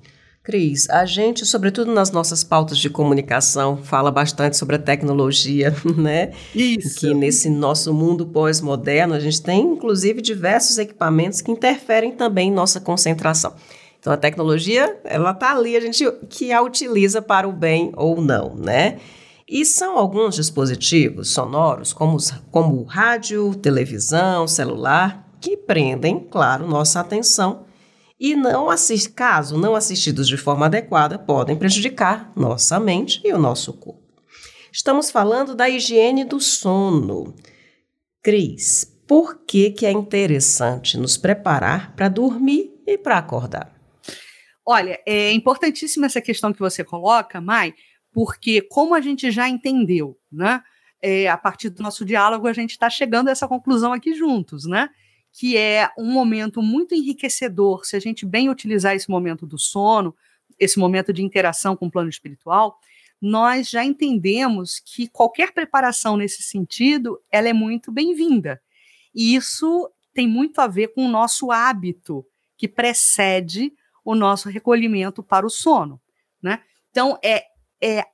Cris, 0.47 0.89
a 0.89 1.05
gente, 1.05 1.45
sobretudo 1.45 1.91
nas 1.91 2.09
nossas 2.09 2.41
pautas 2.41 2.77
de 2.77 2.89
comunicação, 2.89 3.83
fala 3.83 4.09
bastante 4.09 4.55
sobre 4.55 4.77
a 4.77 4.79
tecnologia, 4.79 5.75
né? 5.97 6.31
Isso. 6.55 7.01
Que 7.01 7.13
nesse 7.13 7.49
nosso 7.49 7.93
mundo 7.93 8.25
pós-moderno, 8.25 9.13
a 9.13 9.19
gente 9.19 9.41
tem, 9.41 9.59
inclusive, 9.59 10.21
diversos 10.21 10.77
equipamentos 10.77 11.41
que 11.41 11.51
interferem 11.51 12.13
também 12.13 12.47
em 12.47 12.53
nossa 12.53 12.79
concentração. 12.79 13.55
Então, 13.99 14.13
a 14.13 14.17
tecnologia, 14.17 14.99
ela 15.03 15.31
está 15.31 15.51
ali, 15.51 15.75
a 15.75 15.79
gente 15.79 16.09
que 16.29 16.51
a 16.51 16.61
utiliza 16.61 17.21
para 17.21 17.47
o 17.47 17.51
bem 17.51 17.91
ou 17.95 18.21
não, 18.21 18.55
né? 18.55 18.99
E 19.47 19.65
são 19.65 19.97
alguns 19.97 20.35
dispositivos 20.35 21.31
sonoros, 21.31 21.93
como, 21.93 22.17
como 22.51 22.83
rádio, 22.83 23.55
televisão, 23.55 24.47
celular, 24.47 25.27
que 25.39 25.55
prendem, 25.55 26.19
claro, 26.19 26.67
nossa 26.67 26.99
atenção 26.99 27.65
e 28.19 28.35
não 28.35 28.69
assist, 28.69 29.09
caso 29.11 29.57
não 29.57 29.75
assistidos 29.75 30.27
de 30.27 30.37
forma 30.37 30.65
adequada, 30.65 31.19
podem 31.19 31.55
prejudicar 31.55 32.31
nossa 32.35 32.79
mente 32.79 33.21
e 33.23 33.31
o 33.31 33.37
nosso 33.37 33.73
corpo. 33.73 34.01
Estamos 34.71 35.09
falando 35.09 35.55
da 35.55 35.69
higiene 35.69 36.23
do 36.23 36.39
sono. 36.39 37.33
Cris, 38.23 38.91
por 39.07 39.39
que, 39.45 39.71
que 39.71 39.85
é 39.85 39.91
interessante 39.91 40.97
nos 40.97 41.15
preparar 41.15 41.95
para 41.95 42.09
dormir 42.09 42.73
e 42.85 42.97
para 42.97 43.17
acordar? 43.17 43.76
Olha, 44.69 45.01
é 45.05 45.31
importantíssima 45.31 46.07
essa 46.07 46.19
questão 46.19 46.51
que 46.51 46.59
você 46.59 46.83
coloca, 46.83 47.39
Mai, 47.39 47.73
porque 48.11 48.61
como 48.61 48.93
a 48.93 48.99
gente 48.99 49.31
já 49.31 49.47
entendeu, 49.47 50.19
né? 50.31 50.61
É, 51.01 51.29
a 51.29 51.37
partir 51.37 51.69
do 51.69 51.81
nosso 51.81 52.03
diálogo, 52.03 52.47
a 52.47 52.53
gente 52.53 52.71
está 52.71 52.89
chegando 52.89 53.29
a 53.29 53.31
essa 53.31 53.47
conclusão 53.47 53.93
aqui 53.93 54.13
juntos, 54.13 54.65
né? 54.65 54.89
que 55.37 55.55
é 55.55 55.87
um 55.95 56.11
momento 56.11 56.63
muito 56.63 56.95
enriquecedor, 56.95 57.85
se 57.85 57.95
a 57.95 57.99
gente 57.99 58.25
bem 58.25 58.49
utilizar 58.49 58.95
esse 58.95 59.07
momento 59.07 59.45
do 59.45 59.57
sono, 59.59 60.15
esse 60.57 60.79
momento 60.79 61.13
de 61.13 61.23
interação 61.23 61.75
com 61.75 61.85
o 61.85 61.91
plano 61.91 62.09
espiritual, 62.09 62.79
nós 63.21 63.69
já 63.69 63.85
entendemos 63.85 64.79
que 64.83 65.07
qualquer 65.07 65.51
preparação 65.51 66.17
nesse 66.17 66.41
sentido, 66.41 67.21
ela 67.31 67.47
é 67.47 67.53
muito 67.53 67.91
bem-vinda. 67.91 68.59
E 69.13 69.35
isso 69.35 69.91
tem 70.11 70.27
muito 70.27 70.59
a 70.59 70.65
ver 70.65 70.87
com 70.87 71.05
o 71.05 71.09
nosso 71.09 71.51
hábito 71.51 72.25
que 72.57 72.67
precede 72.67 73.71
o 74.07 74.15
nosso 74.15 74.47
recolhimento 74.47 75.21
para 75.21 75.45
o 75.45 75.49
sono, 75.49 75.99
né? 76.41 76.61
Então 76.89 77.19
é 77.21 77.43
é 77.83 78.05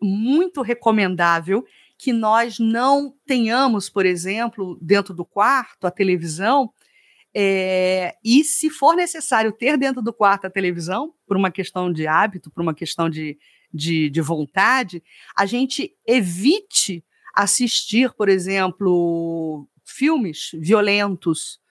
muito 0.00 0.62
recomendável 0.62 1.62
que 1.98 2.10
nós 2.10 2.58
não 2.58 3.14
tenhamos, 3.26 3.90
por 3.90 4.06
exemplo, 4.06 4.78
dentro 4.80 5.12
do 5.12 5.26
quarto, 5.26 5.86
a 5.86 5.90
televisão, 5.90 6.72
é, 7.34 8.16
e 8.24 8.42
se 8.42 8.70
for 8.70 8.96
necessário 8.96 9.52
ter 9.52 9.76
dentro 9.76 10.00
do 10.00 10.12
quarto 10.12 10.46
a 10.46 10.50
televisão, 10.50 11.14
por 11.26 11.36
uma 11.36 11.50
questão 11.50 11.92
de 11.92 12.06
hábito, 12.06 12.50
por 12.50 12.62
uma 12.62 12.74
questão 12.74 13.10
de, 13.10 13.38
de, 13.72 14.08
de 14.08 14.20
vontade, 14.22 15.02
a 15.36 15.44
gente 15.44 15.94
evite 16.06 17.04
assistir, 17.34 18.10
por 18.14 18.28
exemplo, 18.28 19.68
filmes 19.84 20.50
violentos 20.54 21.61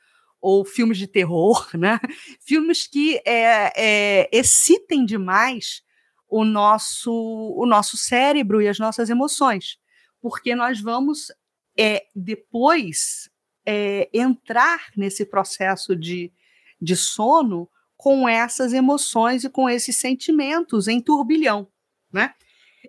ou 0.41 0.65
filmes 0.65 0.97
de 0.97 1.07
terror, 1.07 1.69
né? 1.77 1.99
Filmes 2.39 2.87
que 2.87 3.21
é, 3.25 3.71
é, 3.75 4.29
excitem 4.31 5.05
demais 5.05 5.83
o 6.27 6.43
nosso, 6.43 7.11
o 7.11 7.65
nosso 7.65 7.97
cérebro 7.97 8.61
e 8.61 8.67
as 8.67 8.79
nossas 8.79 9.09
emoções 9.09 9.79
porque 10.21 10.55
nós 10.55 10.79
vamos 10.79 11.31
é, 11.77 12.05
depois 12.15 13.29
é, 13.65 14.09
entrar 14.13 14.91
nesse 14.95 15.25
processo 15.25 15.95
de, 15.95 16.31
de 16.79 16.95
sono 16.95 17.67
com 17.97 18.29
essas 18.29 18.71
emoções 18.71 19.43
e 19.43 19.49
com 19.49 19.67
esses 19.69 19.95
sentimentos 19.97 20.87
em 20.87 21.01
turbilhão, 21.01 21.67
né? 22.13 22.33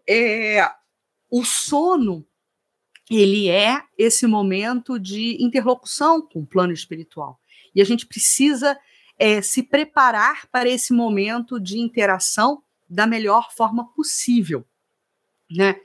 É, 0.08 0.70
o 1.30 1.44
sono 1.44 2.26
ele 3.10 3.48
é 3.48 3.82
esse 3.98 4.26
momento 4.26 4.98
de 4.98 5.42
interlocução 5.42 6.22
com 6.22 6.40
o 6.40 6.46
plano 6.46 6.72
espiritual 6.72 7.38
e 7.74 7.80
a 7.80 7.84
gente 7.84 8.06
precisa 8.06 8.78
é, 9.18 9.40
se 9.40 9.62
preparar 9.62 10.46
para 10.50 10.68
esse 10.68 10.92
momento 10.92 11.60
de 11.60 11.78
interação 11.78 12.62
da 12.88 13.06
melhor 13.06 13.52
forma 13.52 13.92
possível, 13.94 14.66
né? 15.50 15.76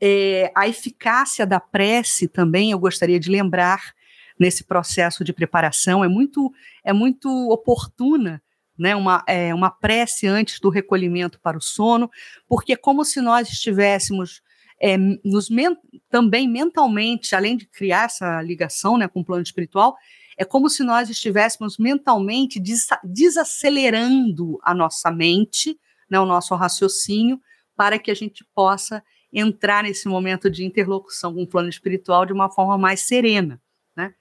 É, 0.00 0.52
a 0.54 0.68
eficácia 0.68 1.46
da 1.46 1.58
prece 1.58 2.28
também 2.28 2.70
eu 2.70 2.78
gostaria 2.78 3.18
de 3.18 3.30
lembrar 3.30 3.94
nesse 4.38 4.62
processo 4.62 5.24
de 5.24 5.32
preparação 5.32 6.04
é 6.04 6.08
muito 6.08 6.52
é 6.84 6.92
muito 6.92 7.28
oportuna 7.48 8.42
né, 8.78 8.94
uma, 8.94 9.24
é, 9.26 9.54
uma 9.54 9.70
prece 9.70 10.26
antes 10.26 10.60
do 10.60 10.68
recolhimento 10.68 11.40
para 11.40 11.56
o 11.56 11.60
sono, 11.60 12.10
porque 12.48 12.74
é 12.74 12.76
como 12.76 13.04
se 13.04 13.20
nós 13.20 13.48
estivéssemos 13.48 14.42
é, 14.80 14.96
nos 15.24 15.48
men 15.48 15.76
também 16.10 16.46
mentalmente, 16.46 17.34
além 17.34 17.56
de 17.56 17.66
criar 17.66 18.04
essa 18.04 18.42
ligação 18.42 18.98
né, 18.98 19.08
com 19.08 19.20
o 19.20 19.24
plano 19.24 19.42
espiritual, 19.42 19.96
é 20.36 20.44
como 20.44 20.68
se 20.68 20.82
nós 20.82 21.08
estivéssemos 21.08 21.78
mentalmente 21.78 22.60
des 22.60 22.86
desacelerando 23.02 24.58
a 24.62 24.74
nossa 24.74 25.10
mente, 25.10 25.78
né, 26.10 26.20
o 26.20 26.26
nosso 26.26 26.54
raciocínio, 26.54 27.40
para 27.74 27.98
que 27.98 28.10
a 28.10 28.14
gente 28.14 28.44
possa 28.54 29.02
entrar 29.32 29.82
nesse 29.82 30.08
momento 30.08 30.50
de 30.50 30.64
interlocução 30.64 31.34
com 31.34 31.42
o 31.42 31.46
plano 31.46 31.68
espiritual 31.68 32.24
de 32.24 32.32
uma 32.32 32.50
forma 32.50 32.78
mais 32.78 33.00
serena. 33.00 33.60
Né? 33.94 34.14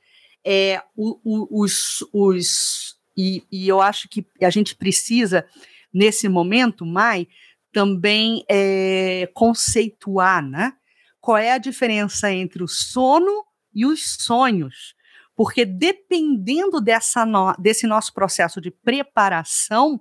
É, 0.44 0.82
o, 0.96 1.20
o, 1.24 1.64
os, 1.64 2.04
os 2.12 2.98
E, 3.16 3.44
e 3.52 3.68
eu 3.68 3.82
acho 3.82 4.10
que 4.10 4.26
a 4.42 4.50
gente 4.50 4.76
precisa, 4.76 5.46
nesse 5.94 6.28
momento, 6.28 6.86
Mai, 6.86 7.28
também 7.72 8.44
é, 8.50 9.30
conceituar, 9.34 10.42
né? 10.42 10.74
Qual 11.20 11.38
é 11.38 11.52
a 11.52 11.58
diferença 11.58 12.32
entre 12.32 12.64
o 12.64 12.68
sono 12.68 13.46
e 13.74 13.86
os 13.86 14.16
sonhos? 14.20 14.95
Porque 15.36 15.66
dependendo 15.66 16.80
dessa 16.80 17.26
no, 17.26 17.54
desse 17.60 17.86
nosso 17.86 18.14
processo 18.14 18.62
de 18.62 18.72
preparação, 18.72 20.00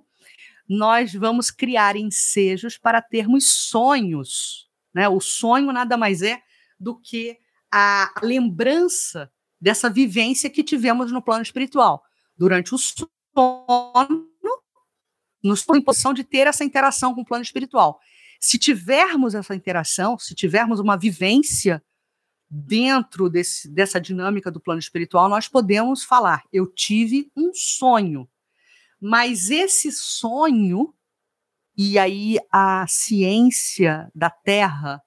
nós 0.67 1.13
vamos 1.13 1.51
criar 1.51 1.95
ensejos 1.95 2.77
para 2.77 3.01
termos 3.01 3.47
sonhos. 3.47 4.69
Né? 4.93 5.07
O 5.09 5.19
sonho 5.19 5.71
nada 5.71 5.97
mais 5.97 6.21
é 6.21 6.41
do 6.79 6.99
que 6.99 7.37
a 7.71 8.11
lembrança 8.23 9.31
dessa 9.59 9.89
vivência 9.89 10.49
que 10.49 10.63
tivemos 10.63 11.11
no 11.11 11.21
plano 11.21 11.43
espiritual. 11.43 12.03
Durante 12.37 12.73
o 12.73 12.77
sono, 12.77 14.29
nos 15.43 15.63
põe 15.63 15.79
em 15.79 15.81
posição 15.81 16.13
de 16.13 16.23
ter 16.23 16.47
essa 16.47 16.63
interação 16.63 17.13
com 17.13 17.21
o 17.21 17.25
plano 17.25 17.43
espiritual. 17.43 17.99
Se 18.39 18.57
tivermos 18.57 19.35
essa 19.35 19.55
interação, 19.55 20.17
se 20.17 20.33
tivermos 20.33 20.79
uma 20.79 20.97
vivência 20.97 21.83
dentro 22.49 23.29
desse, 23.29 23.69
dessa 23.69 23.99
dinâmica 23.99 24.51
do 24.51 24.59
plano 24.59 24.79
espiritual, 24.79 25.29
nós 25.29 25.47
podemos 25.47 26.03
falar: 26.03 26.43
eu 26.51 26.67
tive 26.67 27.31
um 27.35 27.51
sonho. 27.53 28.27
Mas 28.99 29.49
esse 29.49 29.91
sonho, 29.91 30.93
e 31.77 31.99
aí 31.99 32.37
a 32.51 32.85
ciência 32.87 34.09
da 34.15 34.29
Terra, 34.29 35.01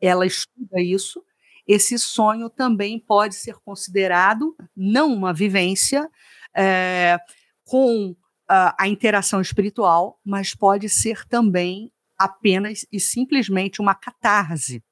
ela 0.00 0.26
estuda 0.26 0.80
isso, 0.80 1.22
esse 1.66 1.98
sonho 1.98 2.48
também 2.48 2.98
pode 2.98 3.34
ser 3.34 3.56
considerado 3.64 4.56
não 4.76 5.12
uma 5.12 5.32
vivência 5.32 6.08
é, 6.56 7.18
com 7.64 8.14
a, 8.48 8.84
a 8.84 8.88
interação 8.88 9.40
espiritual, 9.40 10.20
mas 10.24 10.54
pode 10.54 10.88
ser 10.88 11.26
também 11.26 11.92
apenas 12.16 12.86
e 12.90 13.00
simplesmente 13.00 13.80
uma 13.80 13.94
catarse, 13.94 14.82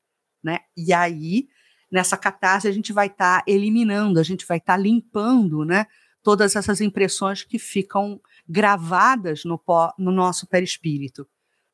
né? 0.42 0.58
E 0.76 0.92
aí, 0.92 1.48
nessa 1.90 2.16
catarse, 2.16 2.68
a 2.68 2.72
gente 2.72 2.92
vai 2.92 3.06
estar 3.06 3.38
tá 3.38 3.44
eliminando, 3.46 4.18
a 4.18 4.22
gente 4.22 4.46
vai 4.46 4.58
estar 4.58 4.74
tá 4.74 4.78
limpando, 4.78 5.64
né? 5.64 5.86
Todas 6.22 6.56
essas 6.56 6.80
impressões 6.80 7.42
que 7.42 7.58
ficam 7.58 8.20
gravadas 8.48 9.44
no, 9.44 9.60
no 9.98 10.10
nosso 10.10 10.46
perispírito. 10.46 11.26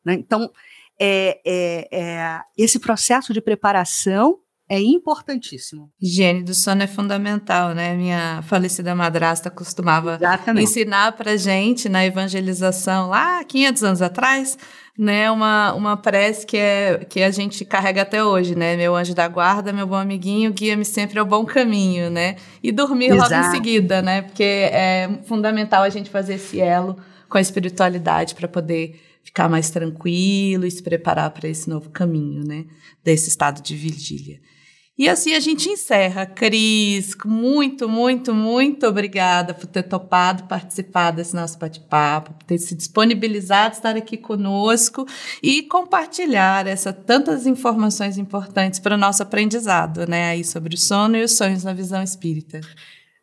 Né? 0.05 0.15
Então, 0.15 0.51
é, 0.99 1.41
é, 1.45 1.89
é, 1.93 2.41
esse 2.57 2.79
processo 2.79 3.33
de 3.33 3.41
preparação 3.41 4.41
é 4.69 4.81
importantíssimo. 4.81 5.91
Higiene 6.01 6.45
do 6.45 6.55
sono 6.55 6.85
é 6.85 6.87
fundamental, 6.87 7.75
né? 7.75 7.97
Minha 7.97 8.41
falecida 8.43 8.95
madrasta 8.95 9.51
costumava 9.51 10.15
Exatamente. 10.15 10.63
ensinar 10.63 11.13
para 11.17 11.37
gente 11.37 11.89
na 11.89 12.07
evangelização 12.07 13.09
lá 13.09 13.43
500 13.43 13.83
anos 13.83 14.03
atrás, 14.03 14.57
né? 14.99 15.31
Uma, 15.31 15.73
uma 15.75 15.97
prece 15.97 16.47
que, 16.47 16.57
é, 16.57 17.05
que 17.09 17.23
a 17.23 17.31
gente 17.31 17.65
carrega 17.65 18.03
até 18.03 18.25
hoje, 18.25 18.55
né? 18.55 18.77
Meu 18.77 18.95
anjo 18.95 19.15
da 19.15 19.27
guarda, 19.29 19.73
meu 19.73 19.87
bom 19.87 19.97
amiguinho, 19.97 20.53
guia-me 20.53 20.85
sempre 20.85 21.19
ao 21.19 21.25
bom 21.25 21.45
caminho, 21.45 22.11
né? 22.11 22.37
E 22.63 22.71
dormir 22.71 23.11
Exato. 23.11 23.33
logo 23.33 23.47
em 23.47 23.51
seguida, 23.51 24.03
né? 24.03 24.23
Porque 24.23 24.43
é 24.43 25.09
fundamental 25.25 25.83
a 25.83 25.89
gente 25.89 26.11
fazer 26.11 26.35
esse 26.35 26.61
elo 26.61 26.97
com 27.29 27.39
a 27.39 27.41
espiritualidade 27.41 28.35
para 28.35 28.49
poder 28.49 29.01
ficar 29.23 29.49
mais 29.49 29.71
tranquilo 29.71 30.67
e 30.67 30.71
se 30.71 30.83
preparar 30.83 31.31
para 31.31 31.49
esse 31.49 31.69
novo 31.69 31.91
caminho, 31.91 32.45
né? 32.45 32.65
Desse 33.05 33.29
estado 33.29 33.63
de 33.63 33.77
vigília. 33.77 34.41
E 34.99 35.09
assim 35.09 35.35
a 35.35 35.41
gente 35.41 35.69
encerra. 35.69 36.27
Cris, 36.27 37.17
muito, 37.25 37.89
muito, 37.89 38.35
muito 38.35 38.87
obrigada 38.87 39.55
por 39.55 39.67
ter 39.67 39.85
topado 39.85 40.45
participar 40.45 41.11
desse 41.11 41.35
nosso 41.35 41.59
bate-papo, 41.59 42.35
por 42.35 42.45
ter 42.45 42.59
se 42.59 42.75
disponibilizado, 42.75 43.75
estar 43.75 43.97
aqui 43.97 44.19
conosco 44.19 45.07
e 45.43 45.63
compartilhar 45.63 46.67
essa, 46.67 46.93
tantas 46.93 47.47
informações 47.47 48.19
importantes 48.19 48.79
para 48.79 48.95
o 48.95 48.99
nosso 48.99 49.23
aprendizado, 49.23 50.07
né? 50.07 50.33
Aí 50.33 50.45
sobre 50.45 50.75
o 50.75 50.79
sono 50.79 51.17
e 51.17 51.23
os 51.23 51.37
sonhos 51.37 51.65
na 51.65 51.73
visão 51.73 52.03
espírita. 52.03 52.61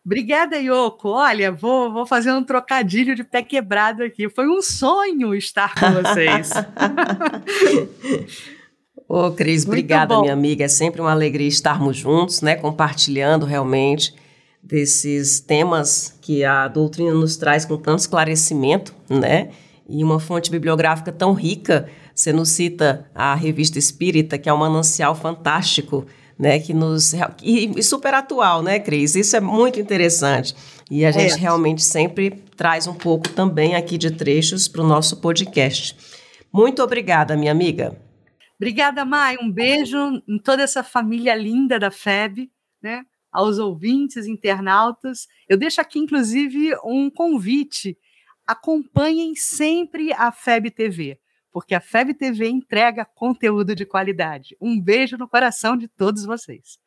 Obrigada, 0.03 0.57
Yoko. 0.57 1.09
Olha, 1.09 1.51
vou, 1.51 1.91
vou 1.91 2.05
fazer 2.05 2.31
um 2.31 2.41
trocadilho 2.41 3.13
de 3.13 3.25
pé 3.25 3.43
quebrado 3.43 4.03
aqui. 4.03 4.29
Foi 4.29 4.47
um 4.47 4.61
sonho 4.61 5.35
estar 5.35 5.75
com 5.75 5.91
vocês. 5.91 6.49
Ô, 9.07 9.31
Cris, 9.31 9.63
Muito 9.63 9.69
obrigada, 9.69 10.15
bom. 10.15 10.21
minha 10.21 10.33
amiga. 10.33 10.65
É 10.65 10.67
sempre 10.67 10.99
uma 10.99 11.11
alegria 11.11 11.47
estarmos 11.47 11.95
juntos, 11.95 12.41
né? 12.41 12.55
Compartilhando 12.55 13.45
realmente 13.45 14.13
desses 14.61 15.39
temas 15.39 16.13
que 16.21 16.43
a 16.43 16.67
doutrina 16.67 17.13
nos 17.13 17.37
traz 17.37 17.63
com 17.63 17.77
tanto 17.77 17.99
esclarecimento, 17.99 18.93
né? 19.09 19.49
E 19.87 20.03
uma 20.03 20.19
fonte 20.19 20.51
bibliográfica 20.51 21.11
tão 21.11 21.31
rica. 21.31 21.87
Você 22.13 22.33
nos 22.33 22.49
cita 22.49 23.09
a 23.15 23.33
Revista 23.33 23.79
Espírita, 23.79 24.37
que 24.37 24.49
é 24.49 24.53
um 24.53 24.57
manancial 24.57 25.15
fantástico, 25.15 26.05
né? 26.37 26.59
Que 26.59 26.73
nos. 26.73 27.13
E, 27.41 27.71
e 27.77 27.83
super 27.83 28.13
atual, 28.13 28.61
né, 28.61 28.77
Cris? 28.77 29.15
Isso 29.15 29.37
é 29.37 29.39
muito 29.39 29.79
interessante. 29.79 30.53
E 30.91 31.05
a 31.05 31.11
gente 31.11 31.35
é. 31.35 31.37
realmente 31.37 31.81
sempre 31.81 32.43
traz 32.57 32.87
um 32.87 32.93
pouco 32.93 33.29
também 33.29 33.73
aqui 33.73 33.97
de 33.97 34.11
trechos 34.11 34.67
para 34.67 34.81
o 34.81 34.87
nosso 34.87 35.17
podcast. 35.17 35.95
Muito 36.51 36.83
obrigada, 36.83 37.37
minha 37.37 37.51
amiga. 37.53 37.95
Obrigada, 38.59 39.05
Mai. 39.05 39.37
Um 39.41 39.51
beijo 39.51 39.97
em 40.27 40.39
toda 40.39 40.63
essa 40.63 40.83
família 40.83 41.35
linda 41.35 41.79
da 41.79 41.91
FEB, 41.91 42.51
né? 42.81 43.03
Aos 43.31 43.59
ouvintes, 43.59 44.25
internautas. 44.25 45.27
Eu 45.47 45.57
deixo 45.57 45.79
aqui, 45.79 45.99
inclusive, 45.99 46.75
um 46.83 47.09
convite. 47.09 47.97
Acompanhem 48.45 49.35
sempre 49.35 50.11
a 50.13 50.31
FEB 50.31 50.71
TV, 50.71 51.19
porque 51.51 51.75
a 51.75 51.81
FEB 51.81 52.13
TV 52.13 52.49
entrega 52.49 53.05
conteúdo 53.05 53.75
de 53.75 53.85
qualidade. 53.85 54.55
Um 54.59 54.81
beijo 54.81 55.17
no 55.17 55.27
coração 55.27 55.77
de 55.77 55.87
todos 55.87 56.25
vocês. 56.25 56.79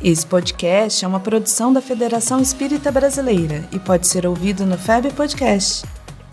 Esse 0.03 0.25
podcast 0.25 1.05
é 1.05 1.07
uma 1.07 1.21
produção 1.21 1.71
da 1.71 1.81
Federação 1.81 2.41
Espírita 2.41 2.91
Brasileira 2.91 3.63
e 3.71 3.79
pode 3.79 4.05
ser 4.05 4.27
ouvido 4.27 4.65
no 4.65 4.77
FEB 4.77 5.13
Podcast. 5.13 5.85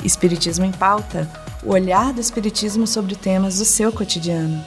Espiritismo 0.05 0.65
em 0.65 0.73
Pauta 0.73 1.31
o 1.65 1.71
olhar 1.71 2.13
do 2.13 2.21
Espiritismo 2.21 2.85
sobre 2.85 3.15
temas 3.15 3.59
do 3.59 3.65
seu 3.65 3.93
cotidiano. 3.93 4.61